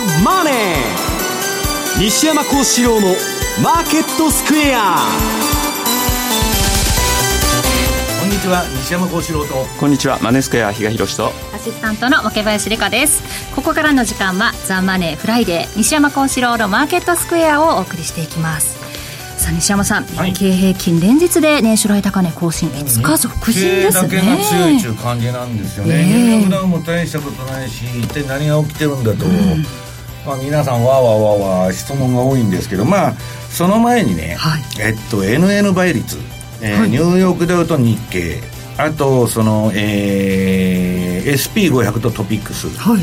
[0.00, 0.54] ザ・マネー」
[2.00, 5.12] 西山孝四郎の「マーケットスクエア」
[8.20, 9.66] こんにちは西山孝四郎です。
[9.78, 11.32] こんにちはマネースクエア比嘉宏です。
[11.54, 13.22] アシスタントの若林理香です。
[13.54, 18.78] ここからの時間は「ザ・マネーフライデー西山孝四郎のマーケットスクエア」をお送りしていきます。
[19.36, 22.68] さあ西山さん、日経平均連日で年初来高値更新。
[22.68, 24.02] 5日続伸ですね。
[24.02, 29.66] だけが強いという感じなんですよね、ニューヨークダウンも大したことないし一体何が起きてるんだと、うん
[30.26, 33.14] まあ、皆さんわーわーわーわー質問が多いんですけどまあ
[33.50, 36.18] その前にね、はい、えっと NN 倍率、
[36.62, 38.40] えー、はい、ニューヨークダウと日経
[38.76, 43.02] あとその、えー、SP500 とトピックス、はい、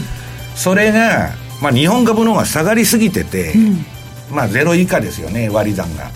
[0.56, 1.32] それが、
[1.62, 6.10] まあ、日本株の方が下がりすぎてて、うん、まあゼロ以下ですよね割り算が。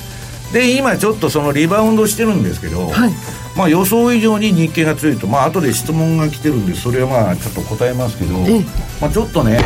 [0.53, 3.11] で今ちょっとそのリバウンドしてるんですけど、はい、
[3.55, 8.37] まあ予想以上に日経が強いとまあ後で質問が来てるんでそれはまあちょっと答えますけど、
[8.99, 9.59] まあ、ちょっとね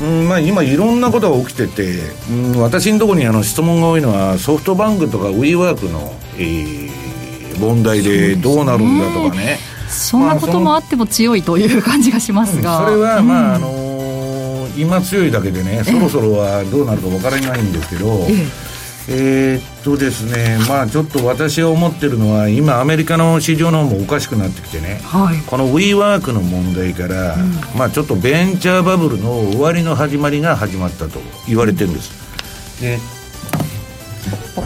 [0.00, 1.98] うんまあ、今いろんなことが起きてて、
[2.30, 9.58] うん、私のところにあの質問が多いのはソフトバンクとか WeWork の、えー、問題でどうなるんだとかね。
[9.88, 32.80] そんなこともあっても強いという感じがしますが、うん、それはまあ、あのー、今強いだけでねそろそろはどうなるか分からないんですけど、えええー、っとですね、まあちょっと私が思ってるのは、今、アメリカの市場の方もおかしくなってきてね、はい、この WeWork の問題から、うん、まあちょっとベンチャーバブルの終わりの始まりが始まったと言われてるんです。
[32.82, 32.98] で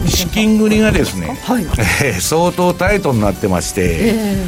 [0.07, 1.65] 資金繰りがですね、はい、
[2.19, 4.45] 相当タイトになってまして、え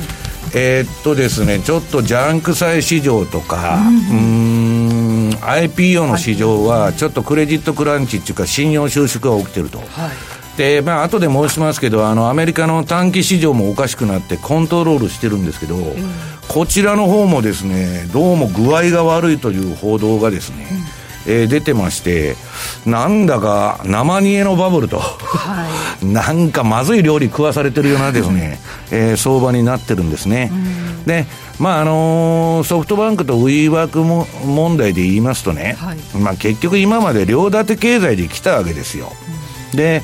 [0.52, 4.21] ー、えー、っとですね、ちょっとジャンク債市場とか、うん、う
[4.83, 4.84] ん
[5.38, 9.80] IPO の市場はちょっとクレジットクランチっていうか信用収縮が起きてると。
[9.80, 9.88] はい。
[10.58, 15.95] で、まあ後で申しますけど、あの、アメリカの短期市場もおかしくなってコントロールしてるんですけど、うん、
[16.47, 20.77] こちらの方もですね、どうも具合が悪いという報道がですね、うん、
[21.27, 22.36] えー、出てまして、
[22.86, 25.67] なんだか生煮えのバブルと、は
[26.02, 28.59] い、なんかまずい料理食わされてるようなですね、
[28.91, 30.52] えー、相場になってるんですね。
[30.52, 31.25] うん、で、
[31.59, 39.11] まああのー、ソフトバンクとウィーワークも問題で言いますとね、はい、まあ、結局今まで両立て経済で来たわけですよ。
[39.71, 40.03] うん、で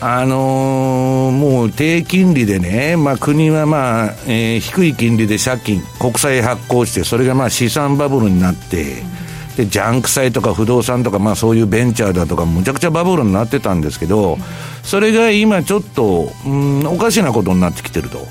[0.00, 9.08] あのー、もう低金利でね、まあ、国は、まあえー、低い金利で借金、国債発行して、それがまあ資産バブルになって、うん、
[9.56, 14.38] でジャンク債とか不動産とか、まあ、そういうベンチャーだとか、むちゃくちゃバブルになってたんですけど、
[14.82, 18.26] それが今、ちょっと、うん、おかしなことになってきてると。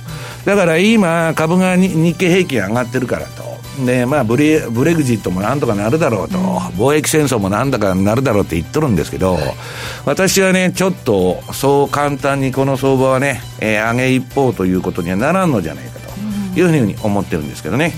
[0.45, 3.53] だから今、株が日経平均上がってるからと。
[3.85, 9.39] で、まあブレ、ブレグジットもなんとかなるだろうと、貿易戦争もなんとかなるだろうって言っとるんですけど、
[10.05, 15.99] 私はね、ちょっと、そう簡単にこの相場はね、えー、上げ一方ということにはならんのじゃないか
[16.53, 17.93] というふうに思ってるんですけどね。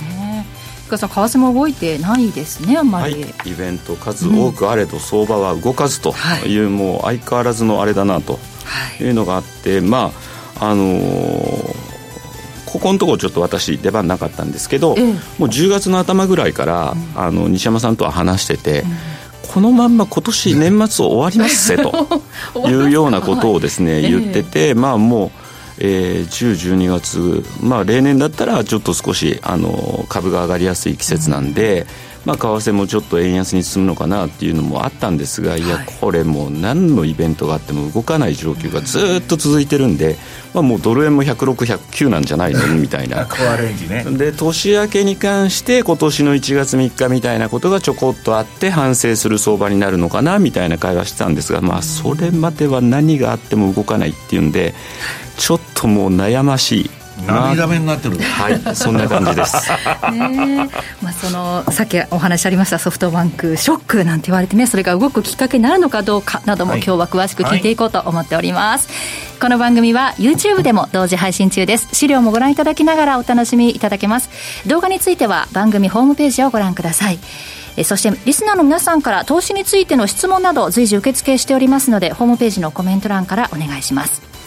[0.88, 6.14] 深さん、為替も動いてないですね、あんまり、はい、イベント、数多くあれど、相場は動かずと
[6.46, 6.58] い。
[6.58, 8.40] う、もう相変わらずのあれだなと
[9.00, 9.04] い。
[9.06, 10.12] うのがあって、ま
[10.60, 11.96] あ、あのー
[12.76, 15.04] ここのところちょっと私出番なかったんですけど、も
[15.46, 18.84] う10月の頭ぐらいから、あの西山さんとは話してて、
[19.54, 22.22] このまんま今年年末終わりますせと
[22.68, 25.45] いうようなことをですね、言ってて、まあもう。
[25.78, 31.86] えー、10、12月、まあ、例年だったらちょっと少しあの株が上がりやすい季節なんで、
[32.26, 35.68] まあ、為替もちょっと円安に進むのかなっていうのもあったんですが、い。
[35.68, 40.18] や、これもう何のイベントがあっても動かない状況がずっと続いてるんで、
[40.54, 42.68] まあ、もうドル円も106、109なんじゃないの？
[42.76, 43.26] みたいな。
[44.18, 54.74] で、年明けに関して、今年の1月3日みたいなことがちょこっとあって、反省する相場になるのかなみたいな会話してたんですが、まあ、それまでは何があっても動かないっていうんで、
[55.38, 56.90] ちょっともう悩ましい。
[57.28, 59.56] 涙目になってるはいそんな感じです。
[60.12, 60.70] ね
[61.02, 68.94] まあそのさっきお話ありましたソフトバンクショックなんて言われてねそれが動くきっかけになるのかどうかなども、今日は詳しく聞いていこうと思っております、は
[69.38, 71.88] い、この番組は YouTube でも同時配信中です。
[71.94, 74.30] 資料もご覧いただきながらお楽しみいただけます。
[74.68, 77.20] 動画については番組ホームページをご覧ください。
[77.84, 84.35] そしてリスナーの皆さんから投資についての質問など随時受付しておりますのでホームページのコメント欄からお願いします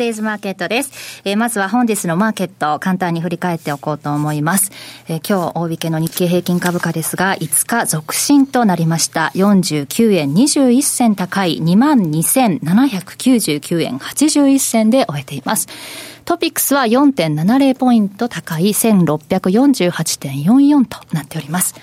[0.00, 1.20] デイズマーケットです。
[1.24, 4.72] えー、まずは本日のマーケットを簡単に振り返っておこうと思います。
[5.08, 9.30] えー、今日大引けの日経平均株価ですが、5日続伸となりました。
[9.34, 15.68] 49円21銭高い22,799円81銭で終えています。
[16.24, 21.74] トピックスは4.70ポイント高い1648.44となっております。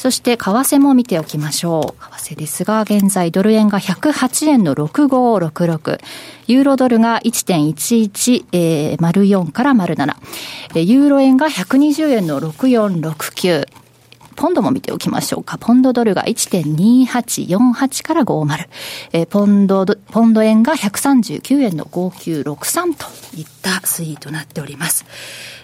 [0.00, 2.02] そして為替も見ておきましょう。
[2.22, 6.00] 為替ですが、現在ドル円が108円の6566、
[6.46, 10.14] ユーロドルが1.11、えー、丸4から丸7、
[10.80, 13.66] ユーロ円が120円の6469、
[14.36, 15.58] ポンドも見ておきましょうか。
[15.58, 18.68] ポンドドルが1.2848から50。
[19.12, 23.04] えー、ポンド、ポンド円が139円の5963と
[23.36, 25.04] いった推移となっております。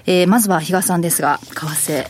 [0.04, 2.06] えー、まずは比嘉さんですが、為替、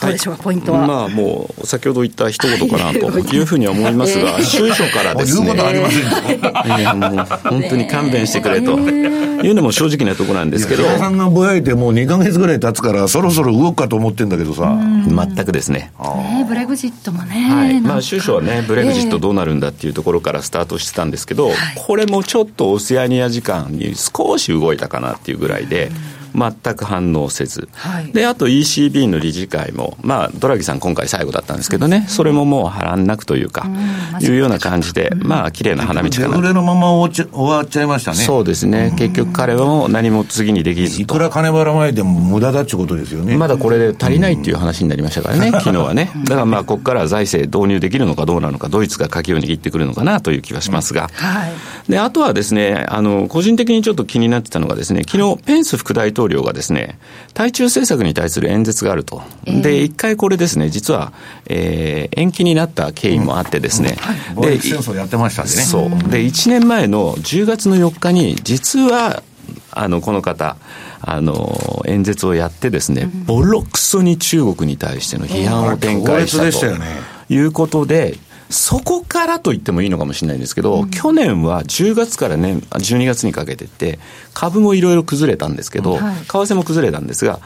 [0.00, 0.86] どうでしょうか、ポイントは。
[0.86, 5.54] まあ、もう、先ほど言った一言かなというふうには思いますが、 収書からですね。
[5.54, 10.84] いや、もう、本当に勘弁してくれというのも正直なところなんですけど。
[10.98, 14.76] さんがぼやいてもう2か月ぐらい経つから、そろそろ動くかと思ってんだけどさ。
[15.08, 15.90] 全くですね。
[16.00, 17.48] ねブレグジットもね。
[17.50, 17.80] はい。
[17.80, 25.90] まあ、収書はね、ブレグジットどうなるんだっていうところからスタートしてたんですけど、これもちょっとオセアニア時間に少し動いたかなっていうぐらいで、
[26.38, 33.66] 全く反応せず、はい、であと ECB の理事会も、まあ、ドラギさん、今回最後だったんですけどね、それももう波乱なくというか、
[34.20, 36.28] いうような感じで、まあ綺麗な花道かな。
[36.28, 38.18] デフレのまま終わっちゃいましたね。
[38.18, 43.36] そうですね、結局彼は何も次にできずいくら金ばらまいても無駄だってことですよね。
[43.36, 46.10] まだこれで足りないっていう話になりましたからね、 昨日はね。
[46.24, 56.98] だからまあ、ここから財政導入できるのかどうなのか、ドイツが鍵を握ってくるのかなという気はしますが、はい、であとはですね、あの個人的にちょっと気になってたのがですね、昨日ペンス副大統領がですね、
[57.34, 59.22] 対中政策に対する演説があると。
[59.44, 61.12] で、一回これですね、実は、
[61.46, 63.96] えー、延期になった経緯もあってですね。
[64.36, 65.48] うんはい、で、戦争やってましたね。
[65.48, 65.90] そう。
[66.10, 69.22] で、1年前の10月の4日に、実は、
[69.70, 70.56] あの、この方、
[71.00, 77.08] あの、演説をやってですね、ボロクソに中国に対しての批判を展開したと。
[77.30, 78.16] いうことで、
[78.50, 83.98] そこからと言ってもいいのかもしれないんですけど、うん、去年は10月からね、12月にかけてって、
[84.34, 87.40] 株もいろいろ崩れたんですけど、はい、為替も崩れたんですが、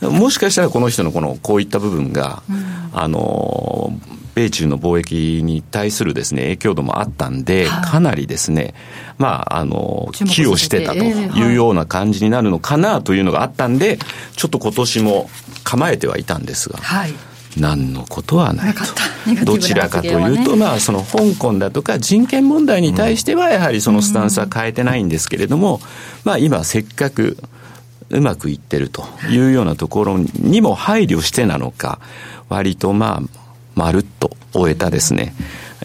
[0.00, 3.92] もしかしたらこの人のこのこういった部分が、うん、あの
[4.34, 8.74] 米中の貿易に対するですね影響度もあったんで、はい、かなりですね、
[9.18, 13.98] まあ、あの寄与してたというような感じになるのかなというのがあったんで、
[14.36, 15.28] ちょっと今年も
[15.64, 17.12] 構えてはいたんですが、はい、
[17.60, 19.44] 何のことはないと。
[19.44, 25.80] どちらかというと、まあ、その香港だとか人権問題に対しては、やはりそのスタンスは変えてないんですけれども、
[26.24, 27.36] まあ、今、せっかく
[28.10, 32.00] うまくいってるというようなところにも配慮してなのか、
[32.48, 33.40] 割とまあ、
[33.74, 35.34] まるっと終えたですね、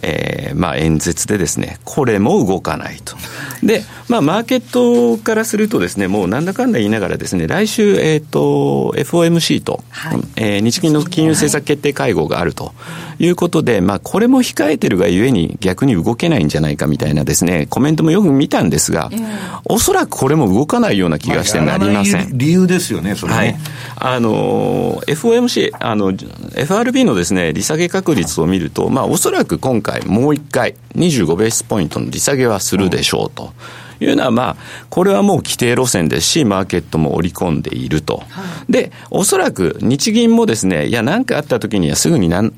[0.03, 3.15] えー、まあ演説でですね、これも動かないと。
[3.63, 12.74] で、まあマーケットからするとですね、もうなんだかんだ言いながらですね、来週、えっ、ー、と、FOMC と、はい、えー、日銀の金融政策決定会合があると
[13.19, 19.22] いうことで、まあこれも控えてるがゆえに逆に動けないんじゃないかみたいなですね、コメントもよく見たんですが、えー、
[19.65, 22.38] おそらくこれも動かないような気がしてなりません。
[22.38, 23.38] 理由ですよね、それね。
[23.38, 23.55] はい。
[23.95, 26.13] あの、FOMC、あの、
[26.55, 33.54] FRB のですね、利下げ確率を見ると、まあおそらく今回回、もう一回、25ベースポイントの利下げはするでしょうと。
[34.00, 34.56] いうのは、まあ、
[34.90, 38.24] これはもう規定路線ですし、マーケットも織り込んでいると。
[38.70, 42.54] で、おそらく日銀もですね、いや、何かあった時にはすぐになん、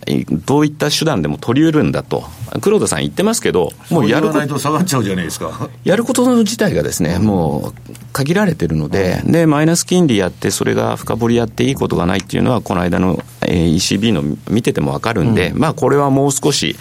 [0.46, 2.24] どういった手段でも取り得るんだと。
[2.62, 4.58] 黒田さん言ってますけど、もうやること。
[4.58, 5.70] 下がっちゃうじゃないですか。
[5.84, 16.76] やること自体がですね、もう限られてるので、で、マイナス金利やって、それが深掘りやっていいことがないっていうのは、この間の、えー、ECB の見ててもわかるんで、うん、まあ、これはもう少し、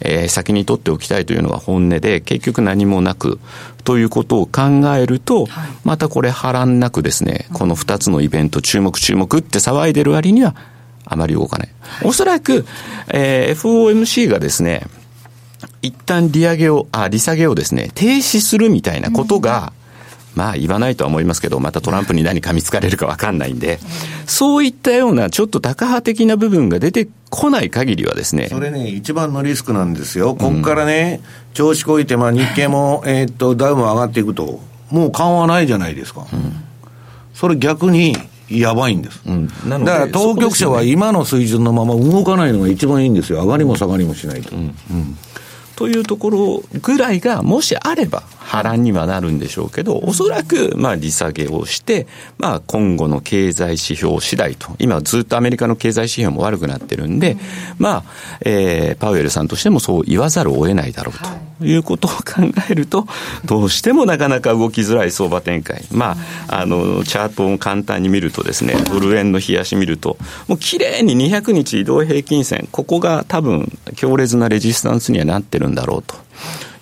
[0.00, 3.38] えー、先に取っておきたいというのが本音で、結局何もなく、
[3.84, 4.62] ということを考
[4.96, 10.54] えると、はい、またこれ波乱なくですね、この2つのイベント、注目注目って騒いでる割には、
[11.04, 11.68] あまり動かない。
[12.04, 12.66] おそらく、
[13.08, 14.86] えー、FOMC がですね、
[15.82, 19.72] 一旦利上げを、あ、利下げをですね、停止するみたいなことが、
[20.34, 23.78] まあ言わないとは思いますけど、またトランプに何噛みつかれるか分かんないんで、
[24.26, 28.48] そういったようなちょっと高派的な部分が出てこない限りはですね。
[28.48, 30.34] それね、一番のリスクなんですよ。
[30.34, 31.20] ここからね、
[31.54, 34.60] 調子こいて、まあ日経も、えっと、ダウも上がっていくと、
[34.90, 36.26] もう緩和ないじゃないですか。
[36.32, 36.52] うん、
[37.34, 38.16] それ逆に、
[38.48, 39.22] やばいんです。
[39.26, 43.42] うん、だから当局者は今の水準のまま動かないのが一番いいんですよ。
[43.42, 44.56] 上がりも下がりもしないと。
[44.56, 45.16] うん、うん
[45.80, 52.06] というところぐらいが、もしあれば、波乱にはなるんでしょうけど、おそらく、まあ、利下げをして、
[52.36, 57.38] まあ、今後の経済指標次第と、今ずっとアメリカの経済指標も悪くなってるんで、
[57.78, 58.04] まあ、
[58.40, 63.06] えー、パウエルさんとしてもそう言わざるを得ないだろうということを考えると、
[63.46, 65.84] どうしてもなかなか動きづらい相場展開。
[65.92, 66.16] ま
[66.48, 76.14] あ、あの、チャートを簡単に見るとですね、ドル円の冷やし見ると、もう綺麗に200日移動平均線、ここが多分強烈なレジスタンスにはなってるんだろうと。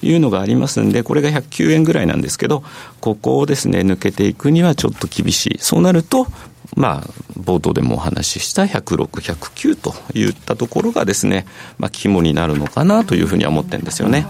[0.00, 2.62] いうのがありますんで、これが109円ぐらいなんですけど、
[3.00, 5.58] ここをですね、抜けていくにはちょっと厳しい。
[5.58, 6.28] そうなると、
[6.76, 11.46] まあ、冒頭でもお話しした106、109といったところがですね、
[11.78, 14.26] まあ、肝になるのかなというふうには思ってるんですよね。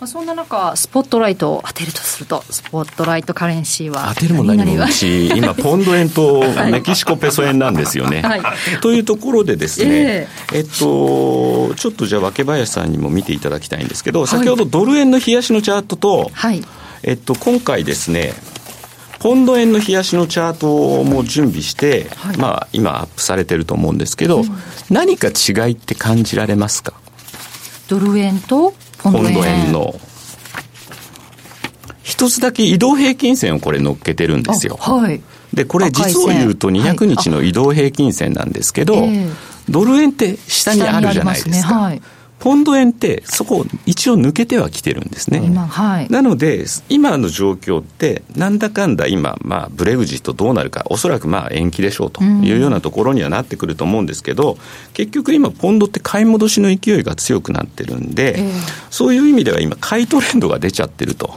[0.00, 8.22] まあ、そんな中、スポットライトを当てるとすると、スポットライトカレンシーは当てるも何もし、今、ポンド円とメキシコペソ円なんですよね。
[8.22, 8.42] はい、
[8.80, 16.64] というところでですね、えー、えっと、ちょっとじゃあ、若林さんにも見ていただきたいんですけど、先ほどドル円の冷やしのチャートと、はい、
[17.02, 18.32] えっと、今回ですね、
[19.18, 24.48] ポンド円の冷やしのチャートも準備して、はい、まあ、今アップされてると思うんですけど、うん、
[24.88, 26.94] 何か違いって感じられますか？
[27.88, 29.98] ドル円とポンド円の
[32.02, 34.76] 一つだけ移動平均線をこれ乗っけてるんですよ。
[34.80, 35.22] はい、
[35.54, 39.10] で、これ実を言うと200日の移動平均線なんですけど、はい、
[39.68, 41.92] ドル円って下にあるじゃないですか。
[42.40, 45.40] ポンド円ってそこを一応抜けてはきてるんですね。
[45.40, 54.56] はい、なので、今の状況って、なんだかんだ今、まあ、ブレグジットどうなるか、おそらくまあ延期でしょうというようなところにはなってくると思うんですけど、
[54.94, 58.52] 結局今、ポンドって買い戻しの勢いが強くなってるんで、えー、
[58.90, 61.34] そういう意味では今、買いトレンドが出ちゃってると。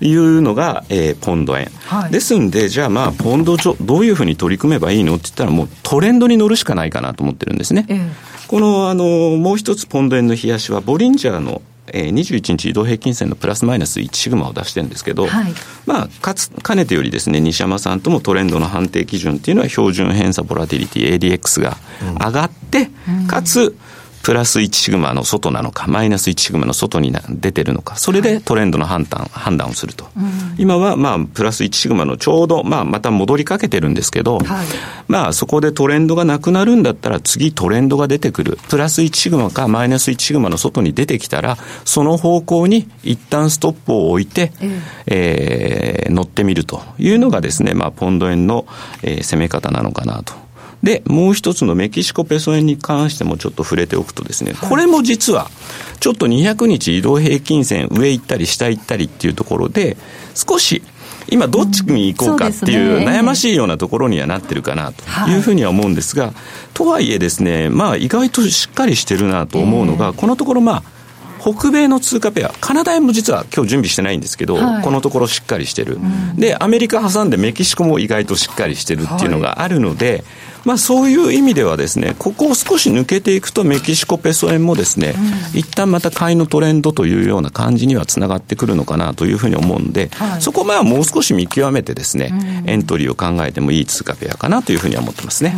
[0.00, 7.86] いうのが、えー、ポンド円、はい、ですんで、じゃあ、まあ、ポンドどういうふうに取り組めばいいのって言ったら、もうトレンドに乗るしかないかなと思ってるんですね。
[7.88, 9.04] えーこのあの
[9.36, 15.52] もう一つポンド円の冷やしは、ボリンジャーのえー、21日移動平均線のプラスマイナス1シグマを出してるんですけど、はい、
[15.86, 21.76] まあ、かつ、かねてよりですね、西山さんともトレンドの判定基準っていうのは標準偏差ボラティリティ ADX が
[22.18, 23.76] 上がって、うん、かつ、
[24.24, 34.66] プラス1シグマの外なのか、マイナス1シグマの外に出てるのか、それでトレンドの判断判断をすると、うん、今はまあプラス1シグマのちょうど、まあ、また戻りかけてるんですけど、はい、
[35.08, 48.66] まあそこでトレンドがなくなるんだったら、次トレンドが出てくる、プラス1シグマかマイナス1シグマの外に出てきたら、その方向に一旦ストップを置いて、えー、えー、乗ってみるというのがですね、まあ、ポンド円の、
[49.02, 50.43] えー、攻め方なのかなと。
[50.84, 55.50] で、もう一つのメキシコペソ円に関してもちょっと触れておくとですね、これも実は、
[55.98, 59.96] ちょっと200日移動平均線上行ったり下行ったりっていうところで、
[60.34, 60.82] 少し
[61.28, 65.38] 今どっちに行こうかっていう悩ましいようなところにはなってるかなとい。
[65.38, 66.34] うふうには思うんですが、
[66.74, 70.82] とはいえですね、まあ意外としっかりしてるなと思うのが、このところまあ、
[71.40, 80.24] 北米の通貨ペア、カナダ円も実は今日準備してないんですけど、はい、このところしっかりしてる、うん、で、アメリカ挟んでメキシコも意外としっかりしてるっていうのがあるので、はい、
[80.64, 85.14] まあ、そういう意味ではですね、ここを少し抜けていくと、メキシコペソ円もですね、
[85.52, 95.54] うん、一旦また買いのトレンドというような感じにはつながってくるのかなというふうに思うんで、はい、そこまあもう少し見極めてですね、うん、エントリーを考えてもいい通貨ペアかなというふうには思ってますね。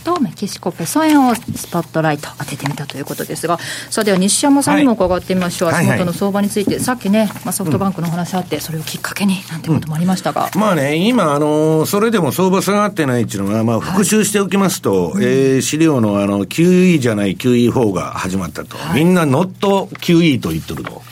[0.00, 3.58] とメキシコペソ円をスポットライト当ててみたということですが、
[3.90, 21.02] さあでは西山さんにも伺ってみましょう、はい、足元の相場について、はいはい、さっきね、まあ、ソフトバンクの話あって、それをきっかけになんてこともありましたが、うん、まあね、今、あのそれでも相場下がってないっていうのは、まあ、復習しておきますと、はい、えー、資料のあの QE じゃない QE4 が始まったと、はい、みんなノット QE と言ってると、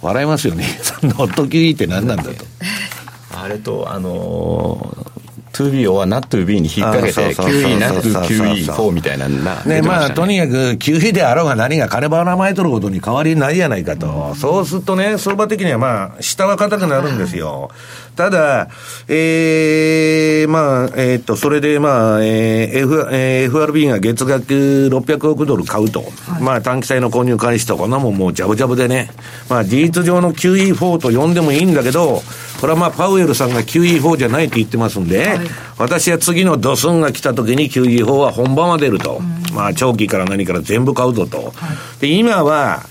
[0.00, 0.64] 笑いますよね、
[1.02, 2.30] ノット QE って何なんだと。
[3.30, 5.17] あれと、あのー
[5.58, 9.62] 2B は not to be に引っ掛けて、QE な to QE4 みたいなな。
[9.64, 14.34] ね、まあ、とにかく QE であろうが何が金ばらまいとることに変わりないやないかと。
[14.36, 17.70] そうするとね、相場的にはまあ、下は硬くなるんですよ。
[18.18, 18.68] ただ、
[19.06, 26.00] えー、まあ、えっ、と、それでまあ、えー、F、えー、FRB が月額600億ドル買うと。
[26.00, 29.08] はい、まあ、短期債の購入開始とこんなもんもうジャブジャブでね。
[29.48, 32.20] まあ、事実上の QE4 と呼んでもいいんだけど、
[32.60, 35.38] これはまあ、パウエルさんが QE4 じゃないって言ってますんで、はい、
[35.78, 39.20] 私は次のドスンが来た時に QE4 は本番は出ると。
[39.54, 41.52] まあ、長期から何から全部買うぞと。
[41.54, 42.82] はい、で、今は、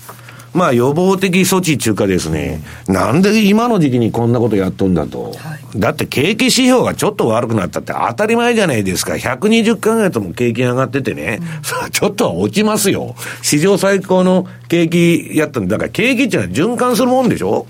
[0.54, 5.34] まあ予防的措置中かですね、なんで今の時期にこんなことやっとんだと。
[5.76, 9.12] だって景気指標がちょっと悪くなったって当たり前じゃないですか。
[9.14, 11.40] 120ヶ月も景気上がっててね、
[11.84, 13.14] うん、ちょっとは落ちますよ。
[13.42, 17.66] 史上最高の景気やったんだから景気っていうのは循環するもんでしょ？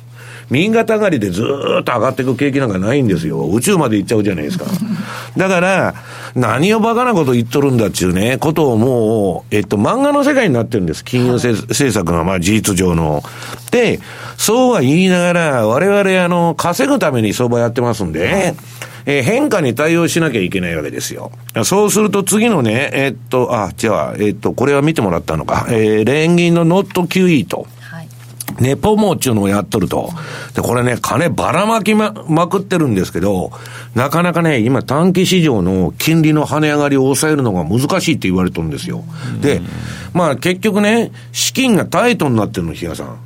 [0.50, 3.46] 右肩上がりでずっと上がっていく景気なんかないんですよ。
[3.48, 4.66] 宇宙まで行っちゃうじゃないですか。
[5.36, 5.94] だから、
[6.34, 11.04] 何をバカなこと言っとるんだっていうね、ことをもう、えっと、漫画の世界になってるんです。
[11.04, 13.22] 金融政策が、まあ事実上の。
[13.70, 14.00] で、
[14.36, 18.54] そうは言いながら、我々、あの、稼ぐために相場やってますんで、
[19.06, 21.32] えー、変化に対応しなきゃいけないわけですよ。
[21.64, 25.66] そうすると次のね、えー、っと、あ、じゃあ、えー、っと、これは見てもらったのか。
[25.70, 27.66] えー、連銀のノット QE と。
[28.60, 30.10] ネポモっちゅうのをやっとると。
[30.54, 33.52] で、これね、金ばらまきま、まくってるんですけど、
[33.94, 39.04] なかなかね、今短期市場の金利の跳ね上がりを抑えるのが難しいって言われてるんですよ。
[39.40, 39.60] で、
[40.12, 43.16] まあ結局ね、資金がタイトになってるの、比嘉さん。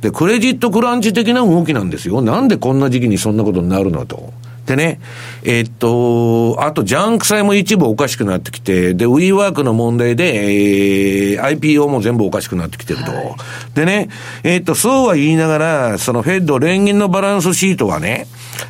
[0.00, 2.22] で、クレジットクランチ的な動きなんですよ。
[2.22, 4.32] なんでこんな時期にそんなことになるのと。
[4.68, 5.00] でね、
[5.44, 13.10] えっと、あと、ジャンク債も一部おかしくなってきて、で、ウィーワークの問題で、えー、IPO も全部おかしくなってきてると。
[13.10, 13.34] はい、
[13.74, 14.10] でね、
[14.44, 18.26] えっと、そうは言いながら、そのフェッド連銀のバランスシートはね、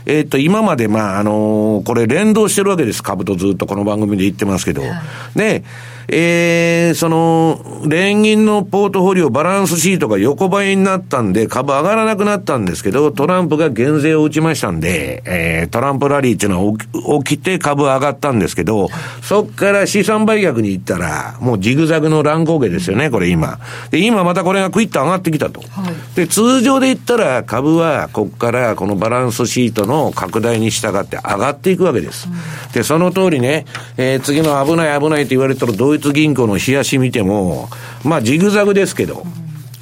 [0.07, 3.03] えっと、今まで、まあ、あのー、これ連動してるわけです。
[3.03, 4.83] 株とずっとこの番組で言ってますけど。
[4.83, 4.89] は
[5.35, 5.65] い、で、
[6.11, 18.89] えー、その、連銀のポートフォリオバランスシートが横ばいになったんで、株上がらなくなったんですけど、トランプが減税を打ちましたんで、えー、トランプラリーっていうのは起きて株上がったんですけど、
[19.23, 23.59] そっから資産売却に行ったら、もうジグザグの乱高下ですよね、これ今。
[23.91, 25.61] で、今またこれがクイッと上がってきたと。
[25.61, 32.29] はい、で、通常で言ったら株は、こっからこのバランスシートの拡大に従って上がっていくわけです。
[32.31, 33.67] うん、で、その通りね、
[33.99, 37.69] えー、次の危ない危ないと言われたらどういうイツ銀行の冷やし見ても、
[38.05, 39.25] まあ、ジグザグですけど、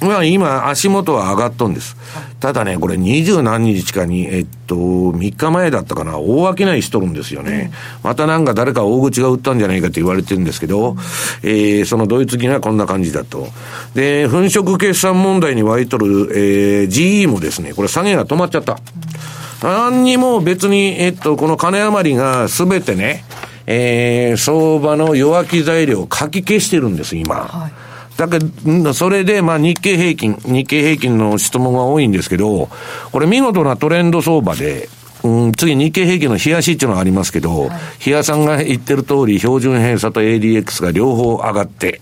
[0.01, 1.97] まあ、今、足元は上がっとんです。
[2.39, 7.71] ただね、これ二十何日かに、えっと、3日前だったかな、大商いしとるんですよね。
[8.03, 10.95] またなんか誰か大口が売ったんじゃないかって言われてるんですけど、
[11.41, 13.47] えー、そのドイツ銀はこんな感じだと。
[13.95, 18.79] で、粉飾決算問題に湧いとる、えー、GE もですね、これ下げが止まっちゃった。
[19.63, 23.23] 何にも別に、えっと、この金余りがすべてね、
[23.67, 27.35] えー、相場の弱気材料をかき消してるんです、今。
[27.35, 32.67] はいだけど、それで、まあ、日経平均、日経平均の質問が多いんですけど、
[33.11, 34.89] これ見事なトレンド相場で、
[35.23, 37.69] うん、次日経平均の冷やしっていうのがありますけど、
[38.03, 42.01] 冷やさんが言ってる通り、標準偏差と ADX が両方上がって、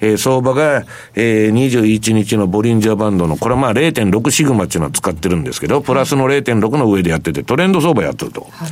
[0.00, 0.84] うん、えー、相場が、
[1.16, 8.46] えー、21日のボリンジャーバンドの、これはまあ0.6シグマっていうのは使ってるんですけど、プラスの0.6の上でやってて、トレンド相場やってると。
[8.52, 8.70] はい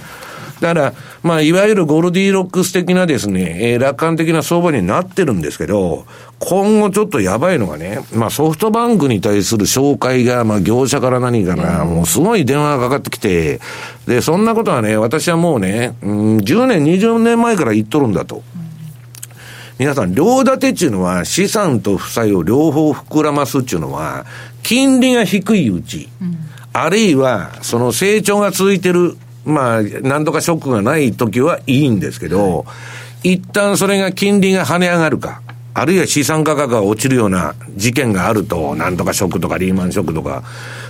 [0.60, 6.04] だから、まあ、いわゆるゴルディロックス的なですね、えー、楽観的な相場になってるんですけど、
[6.38, 13.60] 今後ちょっとやばいのがね、まあ、ソフトバンクに対する紹介が、まあ、業者から何かな、もうすごい電話がかかってきて、
[14.06, 18.42] で、そんなことはね、私はもうね、うん、10年、20年前から言っとるんだと。
[19.78, 24.26] 皆さん、両立てっていうのは資産と負債を両方膨らますっていうのは、
[24.62, 26.36] 金利が低いうち、うん、
[26.74, 32.74] あるいはその成長が続いてるまあ、何度かショックがない時はいいんですけど、は
[33.22, 35.42] い、一旦それが金利が跳ね上がるか、
[35.74, 40.42] あるいは資産価格が落ちるような事件があると、何とかショックとかリーマンショックとか、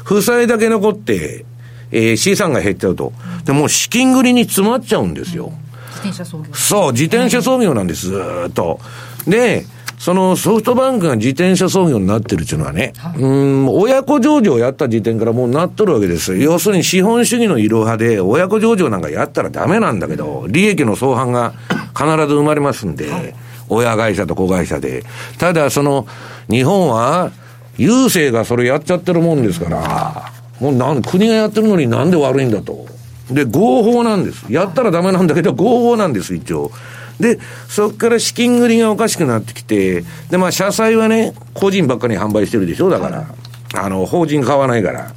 [0.04, 1.44] 負債だけ残って、
[1.92, 3.12] えー、資産が減っちゃうと。
[3.44, 5.52] で、もう資金繰りに詰まっちゃうんですよ。
[5.88, 6.54] 自転車操業。
[6.54, 8.80] そう、自転車操業なんです、ずっと。
[9.26, 9.66] で、
[10.00, 16.38] そのソフトバンクが自転車操業になってるっていうのはね、はい、うん、親子上場をやった時点からもうなっとるわけです。
[16.38, 21.52] 要するに資本主義のいろはで、親子上場なんかやったらダメなんだけど、利益の相反が
[21.94, 23.34] 必ず生まれますんで、はい、
[23.68, 25.04] 親会社と子会社で。
[25.36, 26.06] ただ、その、
[26.48, 27.30] 日本は、
[27.76, 32.86] 郵政がそれやっちゃってるもんですから、もうなん、国がやってるのになんで悪いんだと。
[33.30, 34.50] で、合法なんです。
[34.50, 36.70] やったらダメなんだけど、合法なんです、一応。
[37.20, 43.26] で、そこから資金繰りがおかしくなってきて、で、まあ、社債はね、個人ばっかり販売してるでしょ、だから。
[43.72, 45.12] あの、法人買わないから。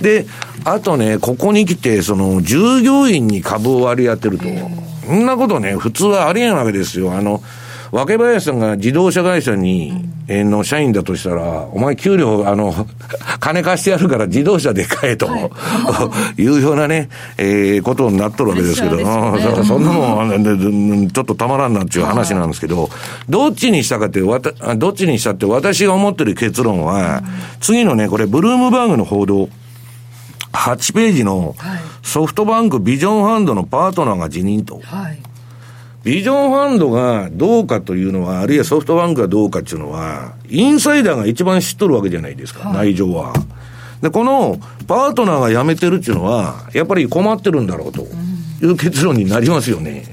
[0.00, 0.26] で、
[0.64, 4.44] あとね、ここに来て、その、従業員に株を割り当てると。
[5.06, 7.14] そんなことね、普通はありえないわけですよ。
[7.14, 7.42] あの、
[7.96, 12.74] 若林さんが自動車会社に、えの社員だとしたら、お前給料、あの、
[13.40, 15.50] 金貸してやるから自動車で買えと、は
[16.36, 19.04] い、 いうようなね、えー、ことになっとるわけですけど、ね、
[19.64, 22.90] そんなもん、ちょっとたまらんなっていう話なんですけど、
[23.30, 27.22] どっちにしたかって、わたどっちにしたって私が思ってる結論は、
[27.60, 29.48] 次のね、これ、ブルームバーグの報道、
[30.52, 31.54] 8ページの
[32.02, 34.80] ソフトバンクビジョンファンドのパートナーが辞任と。
[34.84, 35.25] はい
[36.06, 43.32] ビジョンファンドがどうかというのは、あるいはソフトバンクがどうかっていうのは、インサイダーが一番知っとるわけじゃないですか、はい、内情は。
[44.00, 48.06] で、このパートナーが辞めてるっていうのは、やっぱり困ってるんだろうと
[48.62, 50.04] いう結論になりますよね。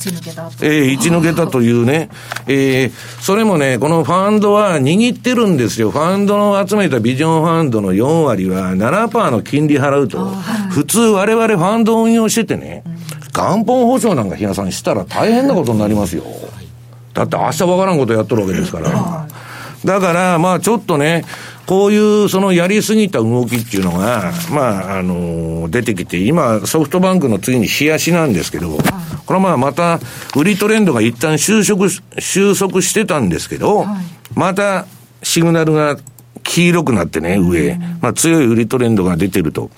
[0.00, 2.08] ち抜けたえー、一抜けたというね、
[2.46, 5.90] えー、それもね、このファンドは握ってるんですよ。
[5.90, 10.26] ファンドの集めたビジョンファンドの4割は7%の金利払うと。
[10.70, 12.82] 普通我々ファンド運用しててね、
[13.32, 16.24] 元本保証なんか、比嘉さんしたら大変なことになりますよ。
[17.14, 19.26] だって明日わからんことやっとるわけですから。
[19.84, 21.24] だから、まあちょっとね、
[21.66, 28.70] こういうそのやりすぎた動きっていうのが、まあ、あの、出てきて、今、ソフトバンクの次に冷やしなんですけど、
[29.26, 30.00] これはまあまた、
[30.36, 31.88] 売りトレンドが一旦収束、
[32.18, 33.86] 収束してたんですけど、
[34.34, 34.86] また、
[35.22, 35.96] シグナルが
[36.50, 37.78] 黄色くなってね、上。
[38.00, 39.70] まあ強い売りトレンドが出てると。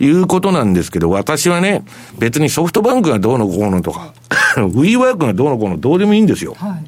[0.00, 1.82] いうことなんですけど、私はね、
[2.18, 4.12] 別にソフトバンクがどうのこうのとか、
[4.56, 6.54] ウィーワークがどうのこうのどうでもいいんですよ。
[6.54, 6.84] はい、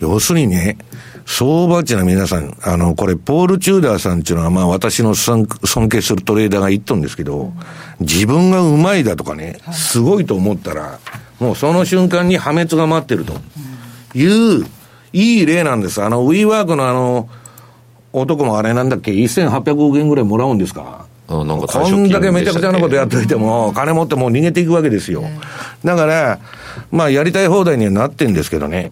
[0.00, 0.78] 要するにね、
[1.26, 5.46] 相場値の皆さん、あの、これ、ポール・チューダーさんっていうのは、まあ、私の尊
[5.88, 7.52] 敬するトレーダーが言っとんですけど、
[8.00, 10.98] 自分がうまいだとかね、すごいと思ったら、
[11.38, 13.34] もうその瞬間に破滅が待ってると
[14.14, 14.66] いう、
[15.12, 16.02] いい例なんです。
[16.02, 17.28] あの、ウィーワークのあの、
[18.12, 21.06] 男もあれなんだっけ、1800億円ぐらいもらうんですか？
[21.28, 25.22] あなんかこんだけめちゃくちゃなことやっといても、金持ってもう逃げていくわけですよ。
[25.84, 26.40] だから、
[26.90, 28.90] まあやりたい放題にはなってんですけどね、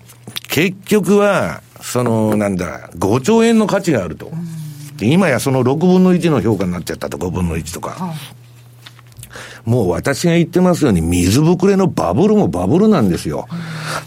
[0.49, 4.31] 結局は、その、なんだ、5兆円の価値があると。
[5.01, 8.15] 今やその6分の1の評価になっちゃったと、5分の1とか。
[9.65, 13.49] もう私が言ってますように、水ぶくれのバブルもバブルなんですよ。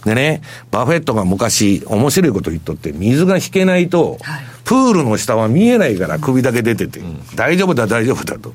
[0.06, 4.18] でね、バフェットが昔、面白いこと言っとって、水が引けないと、
[4.64, 7.02] プールの下は見えないから首だけ出てて、
[7.36, 8.54] 大丈夫だ、大丈夫だと。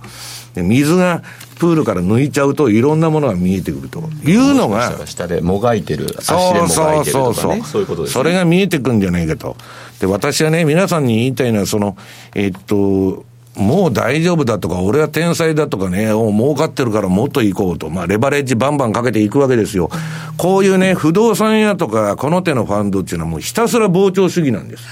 [0.55, 1.23] で水が
[1.59, 9.57] プールから抜いちゃうといろんなものが見えてくるというのが、下でもがいてる、足でもがいてるとか、ね、そういうことです、ね、それが見えてくるんじゃないかと。
[10.01, 11.97] で、私はね、皆さんに言いたいのは、その、
[12.35, 13.25] えっと、
[13.57, 17.88] もう大丈夫だとか、俺は天才だとかね、お儲かってるからもっと行こうと。
[17.88, 19.90] まあ、レバレッジバンバンかけていくわけですよ。
[20.37, 24.85] こういうね、不動産屋とか、この手のファンドっていうのはもうひたすら膨張主義なんです。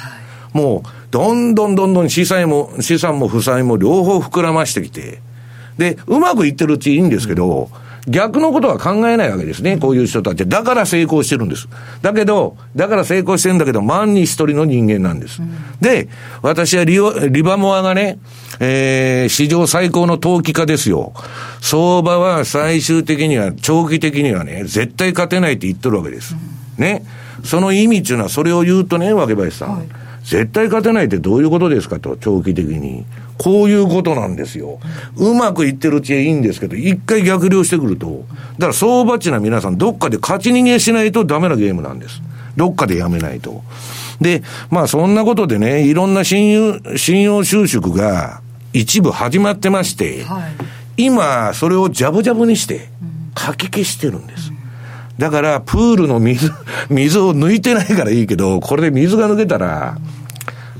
[0.54, 5.20] もう、どんどんどんどん資産も、資産も負債も両方膨らましてきて、
[5.76, 7.68] で、うまくいってるうちいいんですけど、
[8.06, 10.46] 逆のことは考えないわけですね、こういう人たち。
[10.46, 11.68] だから成功してるんです。
[12.02, 15.40] だけど、だから成功してるんだけど、万に一人の人間なんです。
[15.40, 16.08] うん、で、
[16.42, 16.98] 私はリ
[17.30, 18.18] リバモアがね、
[18.60, 21.14] えー、史上最高の投機家ですよ。
[21.60, 26.36] 相場は最終的には、長期的にはね、絶対勝てないって言ってるわけです。
[26.78, 27.04] うん、ね。
[27.42, 29.76] その意味っていうのは、それを言うとね、わけ林さん。
[29.78, 29.88] はい、
[30.24, 33.04] 絶対勝てないってどういうことですかと、長期的に。
[33.36, 34.78] こういうことなんですよ。
[35.16, 38.24] うまくいってるうちはいいんですけど、一回逆流してくると、
[38.58, 42.22] だから相場値な皆さん、どっかで勝ち逃げしないとダメなゲームなんです。
[42.56, 43.62] どっかでやめないと。
[44.20, 48.40] で、まあそんなことでね、いろんな信用、信用収縮が
[48.72, 50.40] 一部始まってまして、は
[50.96, 52.88] い、今、それをジャブジャブにして、
[53.34, 54.53] かき消してるんです。
[55.18, 56.52] だから、プールの水、
[56.90, 59.96] 水を抜いてないからいいけど、これで水が抜けたら、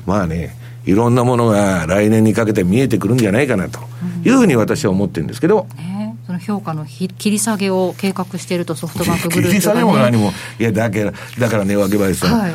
[0.07, 3.81] まあね、いろんなものが来年にかけて見えてくるんじゃないかなと
[4.25, 5.66] いうふうに私は思ってるんですけど。
[5.77, 12.53] ね、その評価の切り下げを計画しているとソフトバンクグループが、ね、 切り下げも何も、いや、だから、だからね、け林さん、はい、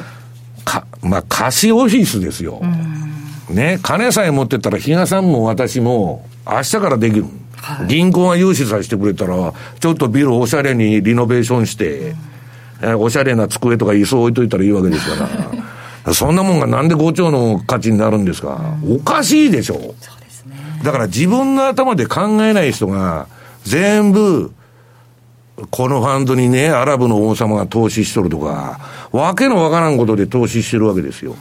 [0.64, 2.62] か、まあ、貸しオフィスですよ。
[3.50, 7.26] ね、金さえ持ってたら、比嘉さんも私も、明日からできる。
[7.62, 12.16] はい、銀行が融資させてくれたら、ちょっとビルおしゃれにリノベーションして、
[12.82, 15.28] うん、おしゃれな机とか椅子置いといたらいいわけですか
[16.06, 16.14] ら。
[16.14, 19.76] そんなもんがなんで5兆の価値になるんですか、うん、おかしいでしょ。
[19.76, 20.56] そうですね。
[20.84, 23.28] だから自分の頭で考えない人が、
[23.64, 24.52] 全部、
[25.70, 28.80] このファンドにね、アラブの王様が投資しとるとか、
[29.12, 31.36] わけのわからんことで投資してるわけですよ。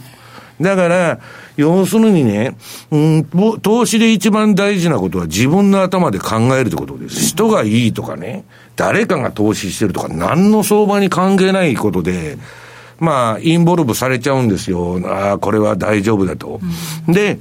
[0.60, 1.20] だから、
[1.56, 2.56] 要するにね、
[2.90, 3.24] うん、
[3.62, 7.20] 投資で一番大事なことは自分の頭で考えるってことです。
[7.20, 8.44] 人がいいとかね、
[8.76, 12.38] 誰かが投資してるとか、何の相場に関係ないことで、
[12.98, 15.00] まあ、インボルブされちゃうんですよ。
[15.04, 16.60] ああ、これは大丈夫だと。
[17.06, 17.38] うん、で、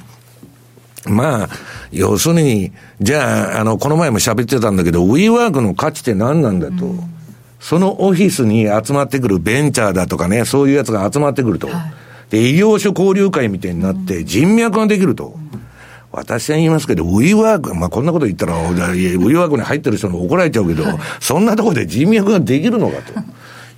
[1.05, 1.49] まあ、
[1.91, 6.85] 要するに、じゃあ、あの、この前も喋ってたんだけど、ウィーワークの価値って何なんだと。
[6.85, 6.99] うん、
[7.59, 11.67] そのオフィスに集まってくるベンチャーだとかね、そういうやつが集まってくると。
[11.67, 11.93] はい、
[12.29, 15.37] で、異業種交流会みたいになって人脈ができると。
[16.11, 20.83] 私は言いますけど、ウィーワーク、まあ、こんなこと言ったら、ウィーワークに入ってる人に怒られちゃうけど、
[21.19, 23.13] そんなところで人脈ができるのかと。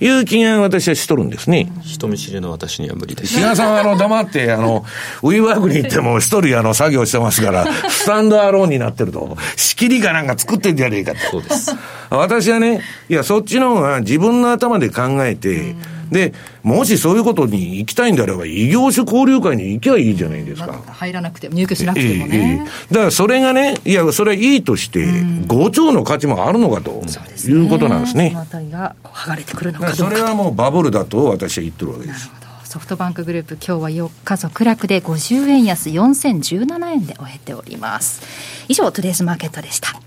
[0.02, 1.70] いう気が私はしとるんですね。
[1.84, 3.36] 人見知りの私には無理です。
[3.36, 4.86] 比嘉さんはあの黙って、あの、
[5.24, 11.20] ウィーワークに行っても一人あの作業してますから、スタンドアローンになってると、仕切りかなんか作ってんじゃねえかと。
[11.32, 11.76] そうです。
[12.10, 15.76] 私はね、いや、そっちの方が自分の頭で考えて、
[16.12, 20.74] で、もしそういうことに行きたいんであれば、異業種交流会に行きゃいいじゃないですか。
[20.88, 22.66] 入らなくても、入居しなくてもね。
[22.92, 27.04] だからそれがね、いや、それはいいとして、5兆の価値もあるのかと、
[27.48, 28.36] いうことなんですね。
[28.50, 32.32] そが剥がれてくるのかそれはもうバブルだと私は言ってるわけです。
[32.70, 38.22] ソフトバンクグループ今日は4日続落で50円安4017円で終えております
[38.68, 40.00] 以上トゥデイズマーケットでした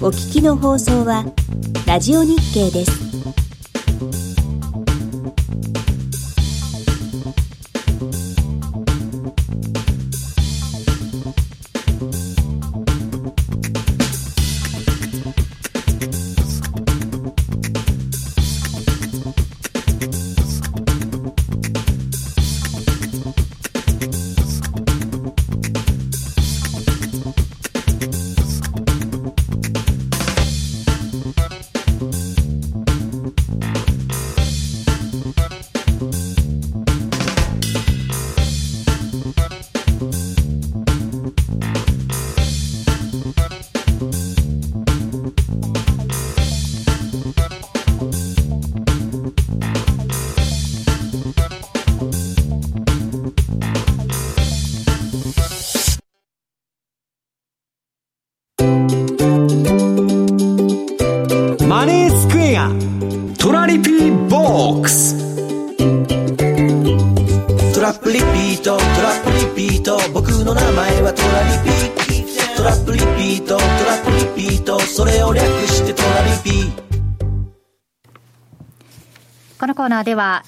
[0.00, 1.24] お聞きの放送は
[1.86, 3.53] ラジオ日経です。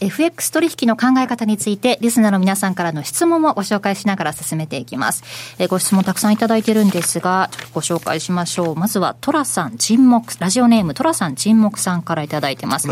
[0.07, 5.25] FX 取引の考え方についてリスナーの皆さんからの質問もご紹介しながら進めていきます。
[5.59, 8.77] えご質問たくさんいただいてるんですが、ご紹介しましょう。
[8.77, 12.89] まずはトラさん沈黙、ラジオネームトラさん沈黙さんからいただいてます。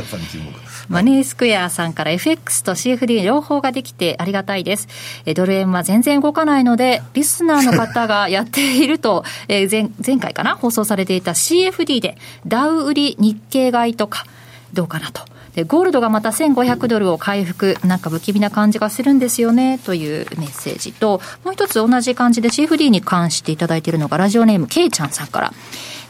[0.89, 4.89] マネースクエアさんから FX と CFD 両方ができてありがたいです。
[5.25, 10.57] えドル円は全然動かないので、リスナーの方がやっていると、 え前前回かな？
[10.57, 14.27] 放送されていた CFD でダウ売り日経買いとか、
[14.73, 15.34] どうかなと。
[15.55, 25.53] でゴールドがまた1500ドルを回復、なんか不気味な感じがするんですよねというメッセージと、もう一つ同じ感じで CFD に関していただいているのが、ラジオネーム、ケイちゃんさんから。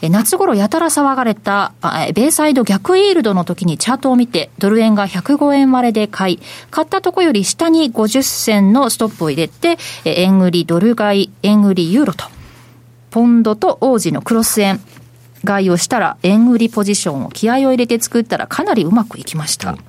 [0.01, 1.73] 夏頃やたら騒がれた、
[2.13, 12.25] ベイサイド逆イールドの時にチャートを見て、ドル円が105円割れで買い、買ったとこより下に50銭のストップを入れて、円売りドル買い、円売りユーロと、
[13.09, 14.81] ポンドと王子のクロス円、
[15.45, 19.71] 買いをしたら、円売りポジションを気合を入れて作ったらかなりうまくいきました。
[19.71, 19.79] うん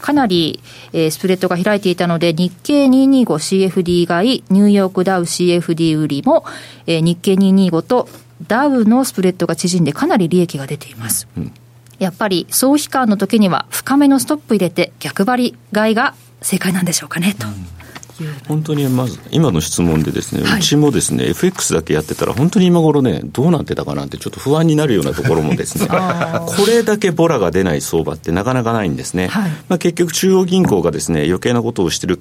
[0.00, 0.60] かなり、
[0.92, 6.44] えー、スプレッドが開いていたので、日経 225CFD 買い、ニューヨークダウ CFD 売りも、
[6.86, 8.08] えー、日経225と
[8.46, 11.26] ダウのスプレッドが縮んでかなり利益が出ています。
[11.36, 11.52] うん、
[11.98, 17.48] やっぱり、総悲観の時には深めのストップ入れて逆張り買いが正解なんでしょうかね、と。
[17.48, 17.75] うん
[18.48, 32.20] 本当にまず今の質問でですね、うちもですね FX だけやってたら本当に今頃ねどうなってたかなってちょっと不安になるようなところもですね これだけボラが出ない相場ってなかなかないんですね、はい、まあ、結局中央銀行がですね余計なことをしてる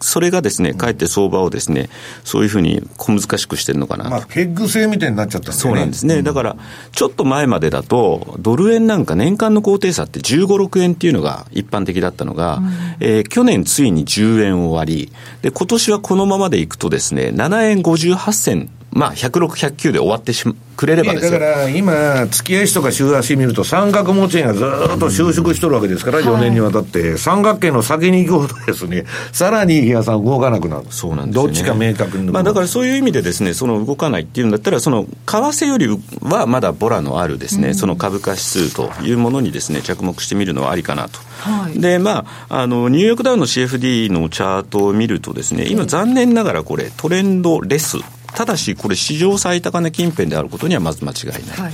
[0.00, 1.90] それがですね、かえって相場をですね、
[2.24, 4.08] そういうふうに小難しくしてるのかな。
[4.08, 5.58] まあ、ケッグ制みたいになっちゃったんね。
[5.58, 6.16] そうなんですね。
[6.16, 6.56] うん、だから、
[6.92, 20.44] ちょっと前までだと、ドル円なんか年間の高低差って15、6円っていうのが一般的だったのが、うん、えー、去年ついに10円を割り、で、今年はこのままでいくとですね、7円58銭まあ、106、109で終わってし
[20.76, 24.64] くれればですだから今、月足とか週足見ると、三角持ちがず
[24.96, 32.30] っと収縮しとるわけですから、4年にわたって、三角形の先に行くほどですね、さらに日野さん、動かなくなる、そうなんです、ね、どっちか明確に。
[32.30, 35.86] まあ、だからそういう意味でですね、その動かないっていうんだったら、その為替より
[36.22, 41.20] はまだボラのあるですね、うん、その株価指数というものにですね、着目してみるのはありかなと。
[41.42, 47.98] はい、で、まあ、あの、ニューヨークダウンの CFD のチャートを見るとですね、今残念ながらこれ、トレンドレス。
[48.34, 51.72] ただし、これ、史上最高値近辺であることにはまず間違いない、はい、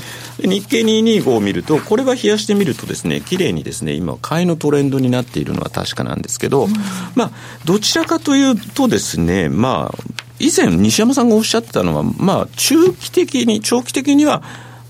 [0.48, 6.72] 日経225を見ると、これは冷やしてみると、ですね綺麗にですね今、買いのトレンドになっているのは確かなんですけど、うん、
[7.14, 7.30] まあ、
[7.64, 9.98] どちらかというとですね、まあ、
[10.38, 14.42] 以前、西山さんがおっしゃってたのは、まあ、中期的に、長期的には、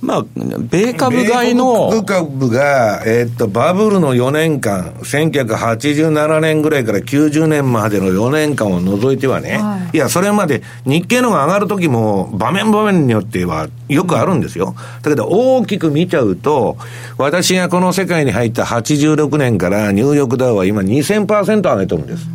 [0.03, 0.25] まあ、
[0.61, 1.91] 米株買いの。
[1.91, 14.75] 米株が、えー、っと、バブルの4年間、1987年ぐらいから90年までの4年間を除いてはね、はい、いや、それまで日経のが上がるときも、場面場面によってはよくあるんですよ。
[15.03, 16.77] だけど、大きく見ちゃうと、
[17.17, 22.27] 私がこの世界に入った86年からニューヨークダウは今2000%上げてるんです。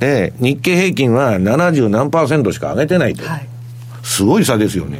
[0.00, 3.24] で、日経平均は70何パーセントしか上げてないと。
[3.26, 3.48] はい、
[4.02, 4.98] すごい差ですよね。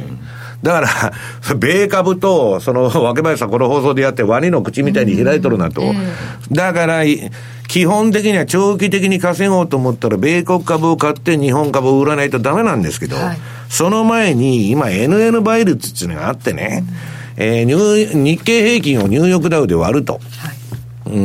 [0.67, 1.13] だから、
[1.55, 5.81] 米株と、その、若林さんこの放送でやってワニの口みたいに開いとるなと。
[6.51, 7.03] だから、
[7.67, 13.37] 基本的には長期的に稼ごうと思ったら、米国株を買って日本株を売らないとダメなんですけど、はい、
[13.69, 16.83] その前に今 NN 倍率っていうのがあってね、
[17.37, 20.13] うん、えー、日経平均をニューヨークダウで割ると。
[20.13, 20.19] は
[21.07, 21.19] い、う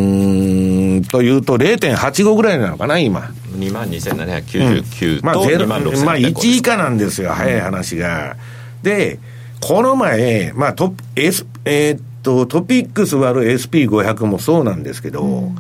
[1.01, 3.31] ん、というと0.85ぐらいなのかな、今。
[3.57, 8.37] 2万2799と、まあ、2万6まあ、1以下なんですよ、早い話が。
[8.83, 9.19] で、
[9.63, 15.57] この前、まあト、S、えー、っと、トピックス割る SP500 もそうなんですけど、うん。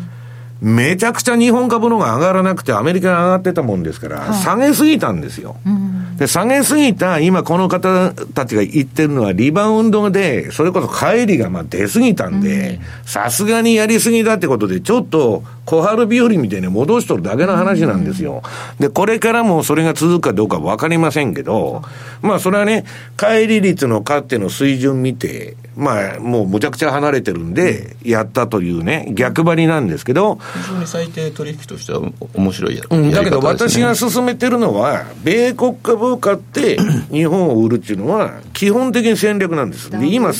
[0.62, 5.56] めちゃくちゃ日本株の方が上がらなくて、アメリカが上がってたもんですから、はい、下げすぎたんですよ。
[5.66, 18.42] うん、で、下げすぎた、今この方たちが言ってるのは、リバウンドで、それこそ帰りがまあ出すぎたんで、さすがにやりすぎだってことで、ちょっと小春日和みたいに戻しとるだけの話なんですよ。
[18.78, 21.82] で、これからもそれが続くかどうかわかりませんけど、
[22.20, 22.84] まあそれはね、
[23.16, 32.00] 帰り率の勝手の水準見て、まあもうむちゃくちゃ離れてるんで、やったというね、逆張りなんですけど、非常に最低取引としては
[32.34, 36.78] 面白いや、うん、だけど私が進めてるのは、米国株を買って
[37.10, 39.90] 日本を売るっていうのは、基本的に戦略なんです。
[39.90, 40.30] で、今、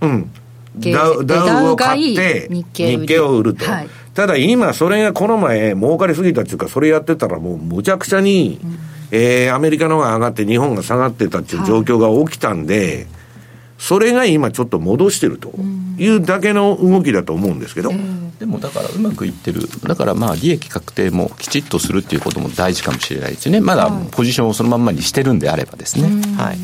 [0.00, 0.30] うん。
[0.78, 3.64] ダウダウを買って日経を売ると。
[3.64, 8.78] はい、ただ今、それがこの前、儲かりすぎたっていうか、それやってたらもうむちゃくちゃに、うん、
[9.10, 13.06] えー、アメリカの方が上がって日本が下がってたっていう状況が起きたんで、
[13.78, 15.52] それが今ちょっと戻してると
[15.98, 17.92] いうだけの動きだと思うんですけど。
[18.38, 26.08] でもだからうまくいってる、だからまあ利益確定もきちっとするっていうことも大事かもしれないですよね、まだポジションをそのまんまにしてるんであればですね。
[26.36, 26.58] はい。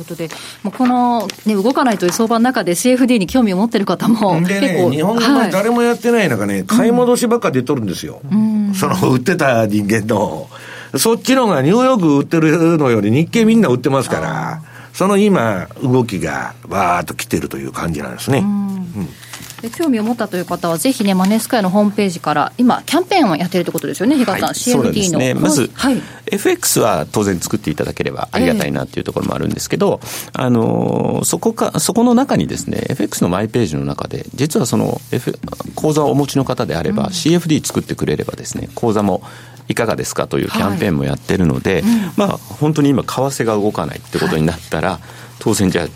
[0.00, 0.28] ことで、
[0.62, 10.48] もうこの、ね、動かないという相場の中で CFD に興味を持ってる方も結構、ね、日本の誰もやってない中ね、はい、買い戻しばっか出とるんですよ、うん、その売ってた人間の。
[10.96, 14.62] そっちのがニューヨーク売ってるのより日経みんな売ってますから。
[15.00, 18.40] その今、動きがわーっと来てるという感じなんですね。
[18.40, 19.70] うん。
[19.70, 25.18] 興味を持ったという方は、ぜひね、マネースクエアのホームページから、今、キャンペーンをやってるってことですよね、比嘉さん、はい、CFD の。
[25.18, 35.38] ね、まず、はい、FX は当然作っていただければありがたいなっていうところもあるんですけど、えー、あのそこか、そこの中にですね、FX のマイページの中で、実はその、F、
[35.76, 39.22] 口座をお持ちの方であれば、うん、CFD 作ってくれればですね、口座も
[39.70, 41.82] いかがですかというキャンペーンもやってるので、はい。
[41.82, 45.00] うん、まあ、本当に今、為替が動かないってことになったら、はい
[45.42, 45.86] 当然じゃあ、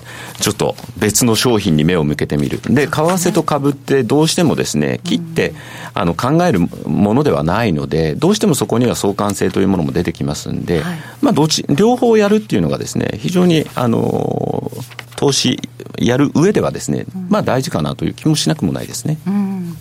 [0.41, 2.63] ちょっと別の商品に目を向けてみる。
[2.63, 5.53] で、為替と株ってどうしてもですね、切って、
[5.93, 14.73] あの、考えるものではないので、どうしてもそこには相関性というものも出てきますんで、はい、まあ、どっち、両方やるっていうのがですね、非常に、あの、
[15.17, 15.61] 投資
[15.99, 19.19] やる上ではですね、まあ大事かなという気もしなくもないですね。
[19.27, 19.77] うん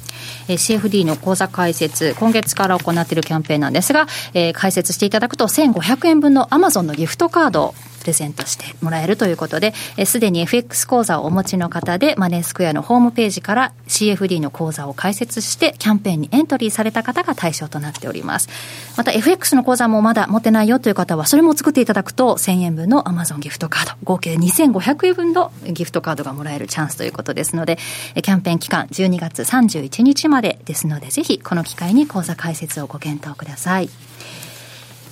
[0.48, 9.74] えー、CFD の口座開設、今月から行っているキャンペーンなんですが、えー、開設していただくと1500円分のアマゾンのギフトカードプレゼントしてもらえるということで、
[10.06, 18.50] す、で、に FX 口座をお持ちの方で、マネースクエアのホームページから CFD の口座を開設して、キャンペーンにエントリーされた方が対象となっております。
[18.98, 27.78] また FX の口座もまだ持てないよという方は、それも作っていただくと、1000円分の Amazon ギフトカード、合計2500円分のギフトカードがもらえるチャンスということですので、
[28.22, 33.90] キャンペーン期間12月31日までですので、ぜひこの機会に口座開設をご検討ください。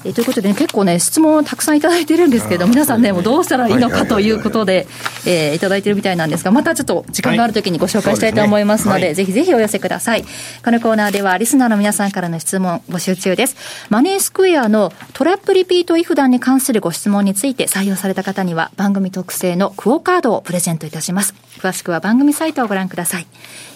[0.04, 4.88] えということで、ね、結構ね、質問をたくさんいただいてるんですけど、皆さんね、もうどうしたらいいのかということで、
[5.26, 10.24] えいただいてるみたいなんですが、またちょっと時間があるときにご紹介したいと思いますので、はいでねはい、ぜひぜひお寄せください。
[10.64, 13.56] このコーナーでは、リスナーの皆さんからの質問募集中です。
[13.90, 21.36] マネースクエアのトラップリピートイフ団に関するご質問について採用された方には、番組特製のクオカードをプレゼントいたします。
[21.60, 23.28] 詳しくは番組サイトをご覧ください。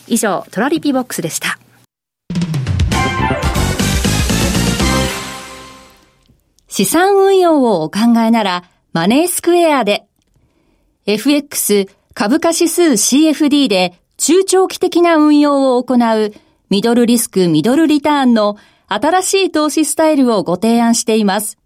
[0.08, 1.60] 以上、トラリピボックスでした。
[6.76, 10.08] 資産運用をお考えなら、マネースクエアで、
[11.06, 16.34] FX 株価指数 CFD で中長期的な運用を行う
[16.70, 18.58] ミドルリスクミドルリターンの
[18.90, 21.58] 新しい投資スタイルをご提案しています。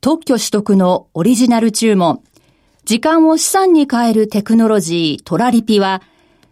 [0.00, 2.24] 特許取得のオリジナル注文、
[2.84, 6.02] 時間を資産に変えるテクノロジートラリピは、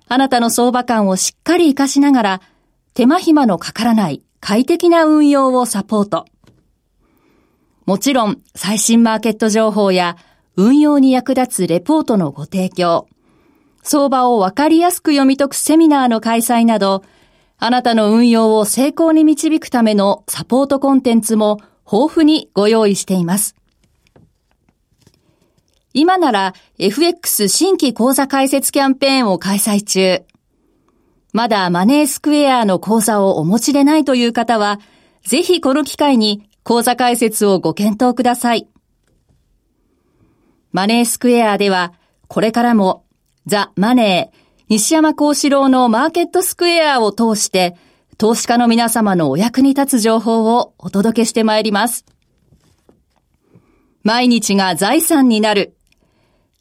[0.06, 2.42] あなたの相場感をしっかり活かしながら、
[2.94, 6.26] 手間暇のかからない快適な運用をサポート。
[7.88, 10.18] もちろん、最新マーケット情報や
[10.56, 13.08] 運用に役立つレポートのご提供、
[13.82, 17.02] 相場をわかりやすく読み解くセミナーの開催など、
[17.56, 21.60] あなたの運用を成功に導くためのサポートコンテンツも
[21.90, 23.56] 豊富にご用意しています。
[25.94, 30.20] 今なら FX 新規講座開設キャンペーンを開催中。
[31.32, 34.78] まだマネースクエアの講座をお持ちでないという方は、
[35.26, 38.68] ぜひこの機会に講座開設をご検討ください。
[40.70, 41.94] マネースクエアでは、
[42.26, 43.06] これからも、
[43.46, 44.38] ザ・マネー、
[44.68, 47.74] 西山幸四郎のマーケットスクエアを通して、
[48.18, 52.04] 投資家の皆様のお役に立つ情報をお届けしてまいります。
[54.02, 55.74] 毎日が財産になる。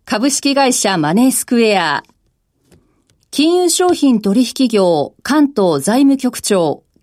[0.05, 2.03] 株式会社マネースクエア。
[3.29, 6.85] 金融商品取引業関東財務局長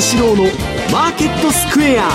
[0.00, 0.44] 西山幸四郎の
[0.90, 2.08] マーケットスクエア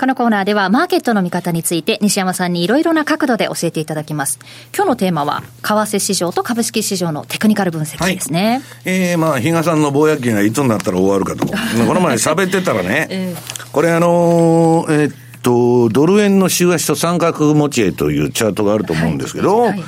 [0.00, 4.38] このコーナーではマーケットの見方について西山さんにいろいろな角度で教えていただきます。
[4.74, 8.62] 今日のテーマは為替市場と株式市場のテクニカル分析ですね。
[8.84, 11.46] はい、えー、まあ比嘉さんの貿易がいつになったら終わるかと。
[11.86, 19.84] この前喋ってたらね、えー、これあのー、えー、っと、ドル円の週足と三角持ち絵というチャートがあると思うんですけど、はいはい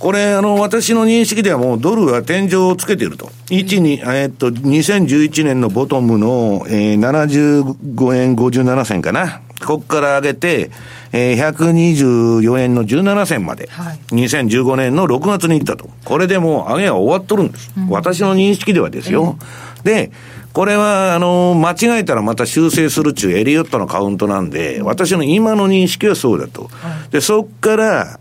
[0.00, 3.26] これ、あの、私の認識ではもうドルは天井をつけていると。
[3.50, 9.42] 1に、えっと、2011年のボトムの、えー、75円57銭かな。
[9.60, 10.70] ここから上げて、
[11.12, 15.90] えー、124円の17銭まで、はい、2015年の6月に行ったと。
[16.06, 17.70] これでもう上げは終わっとるんです。
[17.76, 19.36] うん、私の認識ではですよ。
[19.80, 20.12] えー、で、
[20.54, 26.62] これは、あの、間違えたらまた修正するっていうエリオットのカウントなんで、私の今の認識はそうだと。
[26.62, 26.68] は
[27.08, 28.18] い、で、そっから、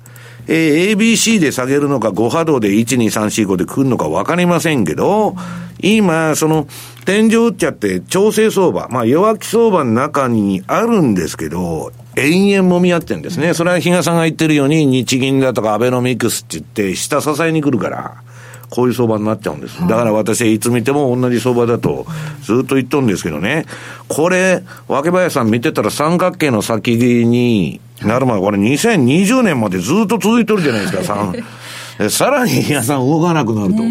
[0.52, 5.36] えー、ABC で下げるのか、5波動で1、2、3、4、5で来るのか分かりませんけど、
[5.80, 6.68] 今、その、
[7.06, 13.54] 天井打っちゃって、調整相場、まあ弱気相場の中にあるんですけど、延々もみ合ってんですね。
[13.54, 18.24] それは比嘉さんが言ってるように、日銀だとかアベノミクスって言って、下支えに来るから。
[18.70, 19.80] こういう相場になっちゃうんです。
[19.82, 22.06] だから私はいつ見ても同じ相場だと
[22.44, 23.66] ずっと言っとるんですけどね。
[24.08, 31.34] これ、若林さん見てたら三角形の先になるまで、これ2020年までずっと続いてるじゃないですか、
[32.10, 33.84] さらに皆さん動かなくなると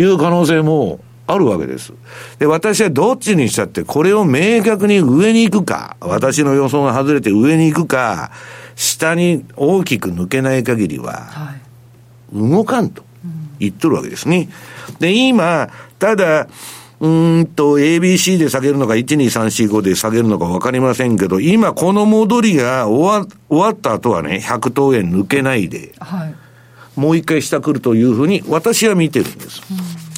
[0.00, 1.92] いう可能性もあるわけです。
[2.38, 8.30] で、私はどっちにしたって、これを明確に上に行くか、私の予想が外れて上に行くか、
[8.76, 11.54] 下に大きく抜けない限りは、
[12.32, 13.04] 動かんと。
[13.58, 14.48] 言っとるわけですね。
[14.98, 16.48] で、今、ただ、
[16.98, 26.34] うんと、ABC で下げるのか、12345で下げるのか分かりませんけど、今この戻りが終わ終わった後はね、100等円抜けないで、はい、
[26.98, 29.60] もう一回下来るというふうに私は見てるんです。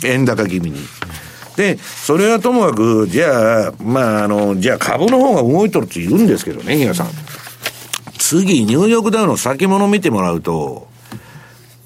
[0.02, 0.78] うん、円高気味に。
[1.56, 7.08] で、それはともかく、じゃあ、まあ、あの、じゃあ株の方が動いとるって言うんですけどね、皆さん。
[8.18, 10.87] 次、ニューヨークダウの先物見てもらうと、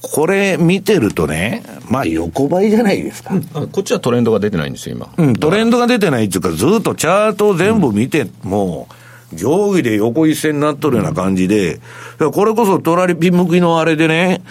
[0.03, 3.35] これ見てるとね、まあ横ばいじゃないですか。
[3.35, 5.09] うん、こっちはトレンドが出てないんですよ、今。
[5.17, 8.89] うん、トレンドが出てないっていうか、ずっとチャートを全部見ても、
[9.33, 11.81] 上下で横一線になっとるような感じで、
[12.19, 14.43] これこそトラリピ向きのあれでね、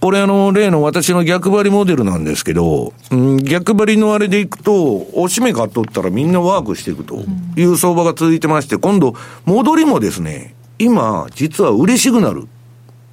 [0.00, 7.24] これあの、例の私の逆張りモデルなんですけど、うん、逆張りのあれでいくと、おしめ買っとったらみんなワークしていくと
[7.56, 12.46] いう相場が続いてまして、今度、戻りもですね、今、実は売りシグナル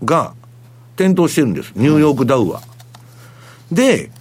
[0.04, 0.34] が
[0.96, 1.72] 点灯してるんです。
[1.76, 2.62] ニューヨークダウは。
[3.72, 4.12] で、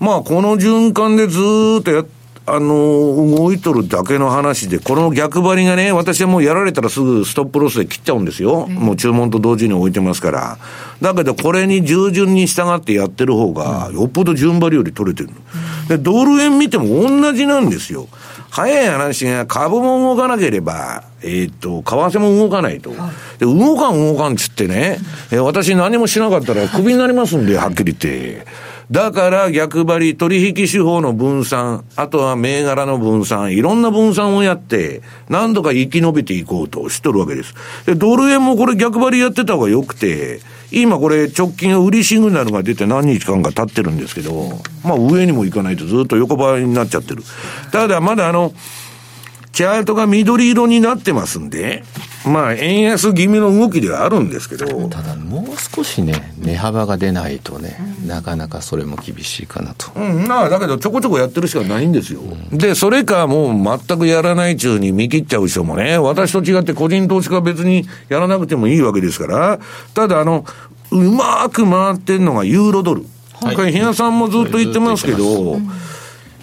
[0.00, 1.38] まあ、この循環でず
[1.80, 2.04] っとや
[2.46, 8.66] あの動いとるだけの話で、この逆張りがね、私はもうやられたらすぐストップロスで切っちゃうんですよ。
[8.66, 10.58] もう注文と同時に置いてますから。
[11.00, 15.30] だけど、これに従順に従ってやってる方が、よっぽど順張りより取れてる。
[15.88, 18.08] で、ドル円見ても同じなんですよ。
[18.54, 22.90] 早い話が株も動かなければ、えっ、と、為替も動かないと。
[23.40, 24.98] で、動かん動かんつってね、
[25.32, 28.46] え私何もしなかったらクビになりますんで、はっきり言って。
[28.92, 37.54] だから逆張り、取引手法の分散、あとは銘柄の分散、いろんな分散をやって、何度か生き延びていこうとしとるわけです。
[37.86, 40.40] で、ドル円もこれ逆張りやってた方が良くて、
[40.82, 47.22] 今これ直近売りシグナルが出て何日間か経ってるんですけど、まあ上にも行かないとずっと横ばいになっちゃってる。
[47.72, 48.52] ただまだあの、
[49.54, 51.84] チャートが緑色になってますんで、
[52.26, 54.88] まあ、円安気味の動きではあるんですけど。
[54.88, 55.44] ただ、もう
[55.76, 59.92] 少しね、値幅が出ないとね、なかなかそれも厳しいかなと。
[59.94, 62.20] うん、まあ、だけど、ちょこちょこやってるしかないんですよ。
[62.20, 69.60] うん、で、それかもう全くやらない中に見切っちゃう人もね、私と違って個人投資家は別にやらなくてもいいわけですから、
[69.92, 70.44] ただ、あの、
[70.94, 73.04] うまく回ってるのがユーロドル。
[73.42, 75.58] はい、これ、日野さんもずっと言ってますけど、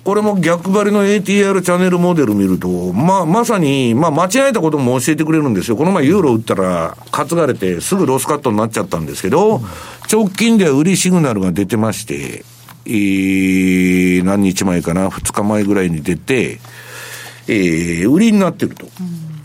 [0.03, 5.77] これも逆張りの ATR チャンネルモデル見ると、まあ、まさに、まあ、間違えたことも教えてくれるんですよ。
[5.77, 9.61] この前ユーロ打ったら、担がれて、すぐロスカットになっちゃったんですけど、
[10.11, 12.43] 直近では売りシグナルが出てまして、
[12.85, 16.59] えー、何日前かな、2日前ぐらいに出て、
[17.47, 18.87] えー、売りになってると。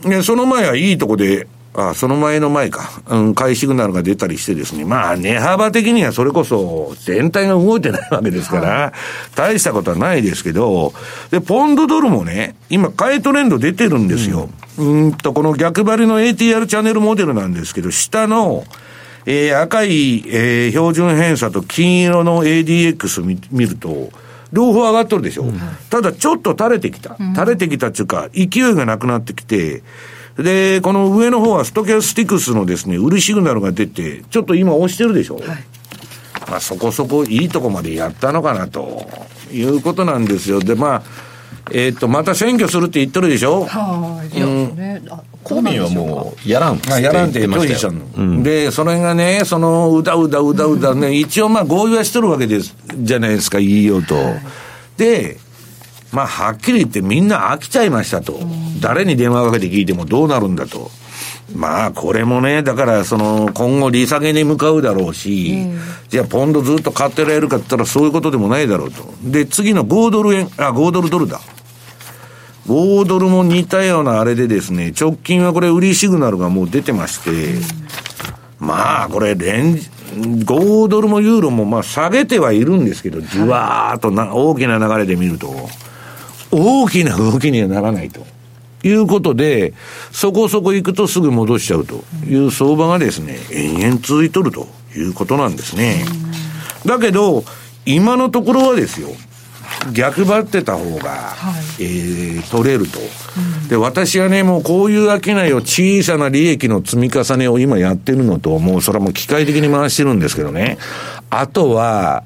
[0.09, 1.47] で、その前はいいとこで、
[1.79, 8.93] あその前の前か、うん、買いシグナルが出たりしてですね、まあ、値幅的にはそれこそ全体が動いてないわけですから、はい、
[9.37, 10.95] 大したことはないですけど、
[11.31, 14.49] で、ポンドドルもね、今、買いトレンド出てるんですよ。
[14.79, 18.65] うん、うんと、この逆張りの ATR チャンネルモデルなんですけど、下の、
[19.27, 24.11] えー、赤い、えー、標準偏差と金色の ADX 見見ると、
[24.51, 25.43] 両方上がっとるでしょ。
[25.43, 25.61] うん、
[25.91, 27.19] ただ、ちょっと垂れてきた。
[27.35, 29.83] 垂れてきたっていうか、勢いがなくなってきて、
[30.39, 35.37] で、この上の方はストキャスティクスのですね、売りシグナルが出て、ちょっと今押してるでしょ？
[35.37, 35.47] はい、
[36.49, 39.07] まあそこそこいいとこまでやったのかなと
[39.53, 40.61] いうことなんですよ。
[40.61, 41.03] で、まあ、
[41.73, 43.65] えっ、ー、と、また選挙するって言ってるでしょ？
[43.65, 44.41] はい。
[44.41, 45.03] うん、ね、
[45.43, 54.15] 公民はもう、やらんやらんって拒否したの、うん、で、それがね、その、うだうだうだうだね、うん、一応まあ合意はしてるわけです、じゃないですか、いいよと。
[54.17, 54.43] はい、
[54.99, 55.39] で、
[56.17, 58.41] まあ、はっきり言ってみんな飽きちゃいましたと。
[58.81, 60.91] 誰に電話かけて聞いてもどうなるんだと。
[61.55, 65.67] まあ、これもね、だから、その、今後利下げに向かうだろうし、
[66.09, 69.13] じゃあ、ポンドずっと買ってられるかって言ったら、そういうことでもないだろうと。
[69.25, 71.39] で、次の5ドル円、あ、5ドルドルだ。
[72.67, 77.61] 5ドルも似たようなあれでですね、直近はこれ、売りシグナルがもう出てまして、
[78.59, 85.69] まあ、これ、レンジ、5ドルもユーロも、まあ、下げてはいるんですけど、じわーっとな、大きな流れで見ると、
[86.57, 88.27] 大きな動きにはならないと。
[88.85, 89.75] いうことで、
[90.13, 96.05] そこそこ行くとすぐ戻しちゃうという相場がですね、延々続いとるということなんですね。
[96.85, 97.45] だけど、
[97.85, 99.09] 今のところはですよ、
[99.93, 110.79] 逆張ってた方が、はい、えー、取れると、うん、で、私はね、もうこういう商いを小さな利益の積み重ねを今やってるのと、もうそれはもう機械的に回してるんですけどね。
[111.31, 112.25] あとは、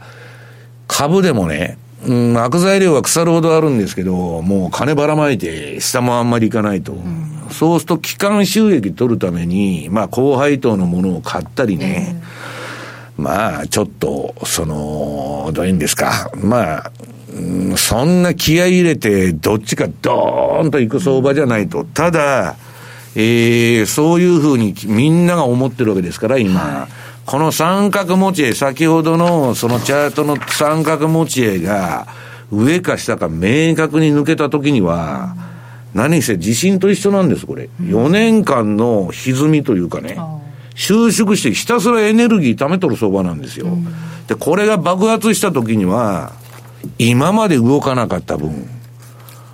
[0.87, 6.93] 株でもね、うん、悪材料は腐るほどあるんですけど、もう金ばらまいて、下もあんまりいかないと。
[6.93, 12.17] うん、そうすると、期間収益取るために、まあ、高配当のものを買ったりね、
[13.19, 16.93] うん、まあ、ちょっと、その、どういうんですか、まあ、
[17.35, 17.41] う
[17.73, 21.85] ん、そんな気合い入れて、どっちかドーンと行く相場じゃないと。
[21.85, 22.57] ただ、
[23.15, 26.61] えー、そういうふうにみんなが思ってるわけですから、今。
[26.61, 27.00] はい
[27.31, 32.09] この三角持ち絵、先ほどのそのチャートの三角持ち絵が、
[32.51, 35.37] 上か下か明確に抜けたときには、
[35.95, 37.69] 何せ地震と一緒なんです、これ。
[37.83, 40.19] 4年間の歪みというかね、
[40.75, 43.69] 収縮してひたすらエネルギー貯めとる相場なんですよ。
[44.27, 46.33] で、これが爆発したときには、
[46.99, 48.69] 今まで動かなかった分、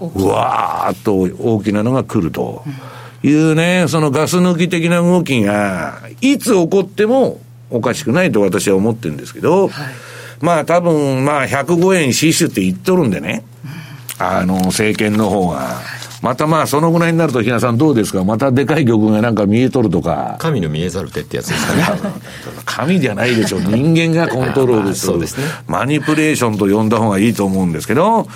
[0.01, 2.64] うわーっと大きなのが来ると
[3.22, 7.41] いうね、そのガス抜き的な動きが、いつ起こっても
[7.71, 9.95] おかしくないと私は思ってるんですけど、はい、
[10.41, 13.45] まあ多分、まあ105円死守って言っとるんでね、
[14.19, 15.81] あの、政権の方が。
[16.23, 18.25] またまあ、そのぐらいになると、ひなさんどうですか？
[18.25, 20.37] またでかい玉がなんか見えとるとか。
[20.41, 21.85] 神の見えざる手ってやつですかね。
[22.64, 23.61] 神じゃないでしょう。
[23.61, 25.12] 人間がコントロールする。
[25.12, 25.45] そうですね。
[25.69, 28.27] マニプレーションと呼んだ方がいいと思うんですけど、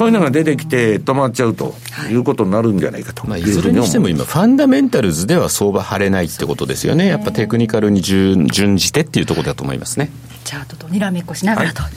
[0.00, 1.74] そういうのが出てきて止まっちゃうと
[2.10, 7.06] いうことになるんじゃないかとまあ、いずれにしても今、ファンダメンタルズでは相場張れないってことですよね。
[7.06, 10.10] やっぱテクニカルに準じてっていうところだと思いますね。
[10.44, 11.88] チャートとにらめっこしながらという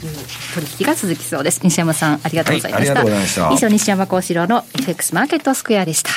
[0.54, 1.60] 取引が続きそうです。
[1.64, 3.02] 西山さん、ありがとうございました。
[3.02, 6.10] はい、した以上、西山幸四郎の FX マーケットスクエアでした。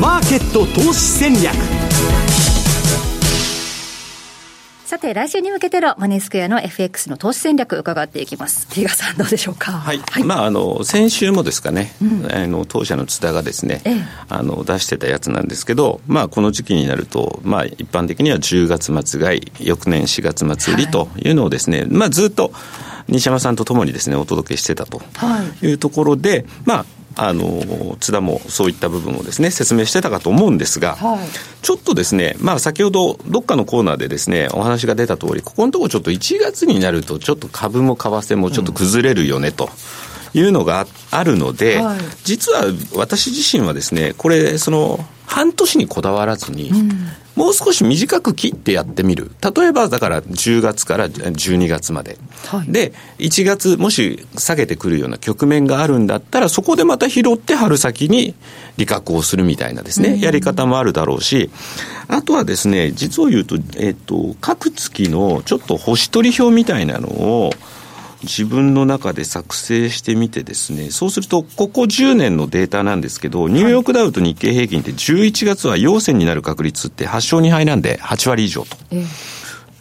[0.00, 1.79] マーケット投資戦略
[4.90, 8.66] さて、来週に向けてのマネースクエアの FX の投資戦略伺っていきます。
[8.74, 9.70] 比嘉さんどうでしょうか？
[9.70, 9.98] はい。
[9.98, 22.50] はい、まあ、あの、先週もですかね、うん、あの、当社の津田がですね、ええ、あの、出してたやつなんですけど、まあ、この時期になると、まあ、一般的には10月末買い、翌年4月末売りというのをですね、はい、まあ、ずっと、
[23.06, 25.00] 西山さんとともにですね、お届けしてたと
[25.62, 26.86] いうところで、はい、まあ、
[27.22, 31.28] あの津田もそういった部分をですね説明してたかと思うんですが、はい、
[31.60, 39.68] ちょっとですね、まあ、先ほどどっかのコーナーでですねお話が出た通りここのところちょっと1月になるとちょっと株も為替もちょっと崩れるよねと。
[40.32, 46.90] いうのがあるので、はい、実は私自身はですね、これ、その半年にこだわらずに、うん、
[47.36, 49.30] もう少し短く切ってやってみる。
[49.40, 52.18] 例えば、だから10月から12月まで。
[52.46, 58.34] はい、で、1月、もし下げてくるような局面があるんだったら、そこでまた拾って春先に
[58.76, 61.50] 利確をするみたいなですね、うん、やり方もあるだろうし、
[62.08, 67.52] あとはですね、実を言うと、えっ、ー、と、各月のちょっと星取り表みたいなのを、
[68.22, 78.76] 自分の中で作成してみてですね、そうすると、ここ10年のデータなんですけど、ニューヨークダウと日経平均って11月は陽線になる確率って8勝2敗なんで8割以上と。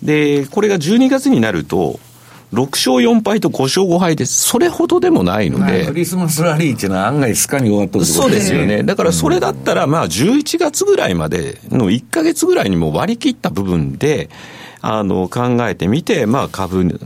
[0.04, 2.00] で、これが12月になると、
[2.54, 4.42] 6勝4敗と5勝5敗です。
[4.48, 5.86] それほどでもないので。
[5.86, 8.84] クリスマスラリーっていうのは案外スカに終わったそうですよね。
[8.84, 14.30] だからそれだったら、まあ11月ぐらいまでの1か月ぐらいにも割り切った部分で、
[14.82, 17.00] あの、考えてみて、まあ株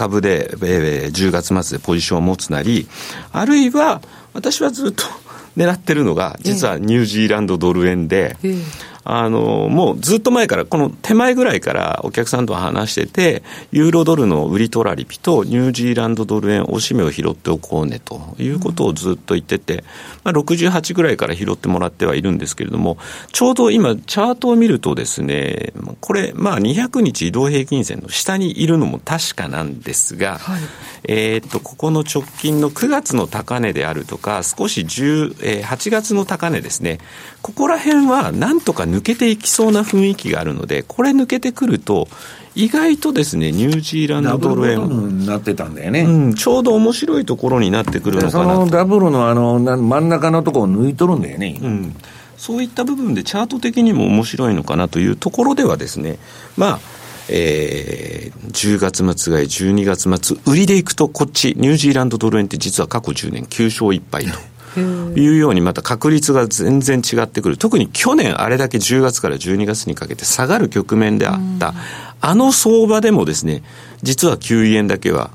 [0.00, 2.88] 株で、えー、10月末でポジションを持つなり、
[3.32, 4.00] あるいは、
[4.32, 5.04] 私はずっと
[5.58, 8.62] 狙ってるのが、実はニュージーランドドル円で、えー
[9.12, 13.42] あの、もうずっと前から、この手前ぐらいからお客さんと話してて、
[13.72, 19.82] ユーロドルの売りトラリピとニュージーランドドル円おしめを拾っておこうねということをずっと言ってて、
[20.22, 22.98] まあ、68ぐらいから拾ってもらってはいるんですけれども、
[23.32, 30.60] ちょうど今、チャートを見るとですね、これ、まあ、200日移動平均線の下にいるのも確かなんですが、はい、
[31.04, 36.98] えっと、ここの直近の9月の高値であるとか、少し10、えー、8月の高値ですね、
[37.42, 42.08] ここら辺はなんとか抜けていきそうな雰囲気があるので、これ抜けてくると、
[42.54, 45.18] 意外とですね、ニュージーランドドル円。
[45.18, 51.58] になってたんだよね、うん、ちょうど面白いところになってくるのかなそのダブルのあの真ん中のところを抜いとるんだよね。
[51.62, 51.94] うん
[52.36, 56.18] そういった部分でチャート的にも面白いのかなというところではですね、
[56.56, 56.80] まあ、
[57.28, 64.49] えー、10月末買い、12月末、売りでいくと、こっち、ニュージーランドドル円って実は過去10年9勝1敗と。
[64.78, 67.56] いうようにまた確率が全然違ってくる。
[67.56, 71.74] 特に去年あれだけ10月から12月にかけて下がる局面であった、
[72.20, 73.62] あの相場でもですね、
[74.02, 75.30] 実は9円だけは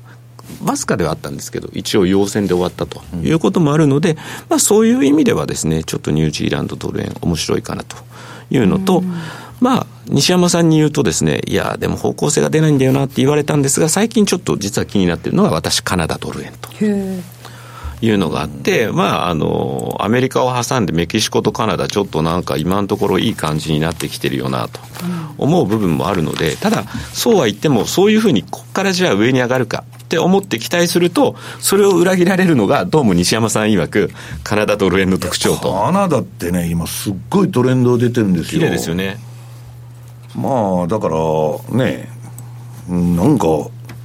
[0.64, 4.16] わずかではあったんですけど、一応陽線で終わったということもあるので、
[4.48, 7.96] まあそういう意味ではですね、ちょっとニュージーランドドル円面白いかなと
[8.50, 9.02] いうのと、
[9.60, 16.70] まあ、西山さんに言うとですね、いや、でも方向性が出ないんだよなって言われたんですが、最近ちょっと実は気になっているのが私、カナダドル円と。
[18.02, 24.80] いうのがあって、まあ、あの、アメリカを挟んでメキシコとカナダ、ちょっとなんか今のところいい感じになってきてるよなと
[25.38, 34.10] 思う部分もあるので、ただ、そうは言っても、そういうふうにここからじゃあ上に上がるかって思って期待すると、それを裏切られるのが、どうも西山さん曰く、
[34.44, 35.72] カナダドル円の特徴と。
[35.72, 38.60] カナダってね、今すっごいトレンド出てるんですよ。
[38.60, 39.18] 綺麗ですよね。
[40.34, 41.16] まあ、だから
[41.76, 42.10] ね、
[42.88, 43.46] なんか、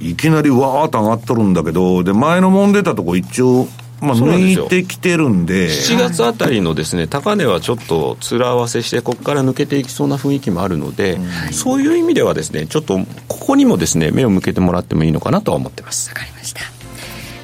[0.00, 3.68] いきなりわーっと上がっとるんだけど、で、前のもん出たとこ一応、
[4.02, 5.68] まあ、抜いてきてるんで。
[5.68, 12.98] 7月あたりのですね高値はちょっと面合わせしてここから抜けていきそうな雰囲気もあるので、うん、そういう意味ではですねちょっと
[13.28, 16.10] ここにもですね目を向けてもらってもいいのかなとは思ってます。
[16.10, 16.60] わかりました。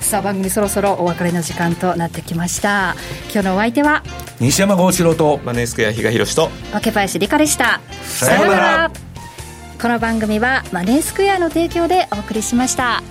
[0.01, 2.97] さあ番組そろそろお別れの時間となってきました。
[3.33, 4.03] 今日のお相手は？
[4.41, 6.51] 西山幸四郎とマネースクエア比嘉宏と。
[6.73, 7.81] 若林理香でした。
[8.03, 8.91] さようなら。
[9.81, 13.03] この番組はマネースクエアの提供でお送りしました。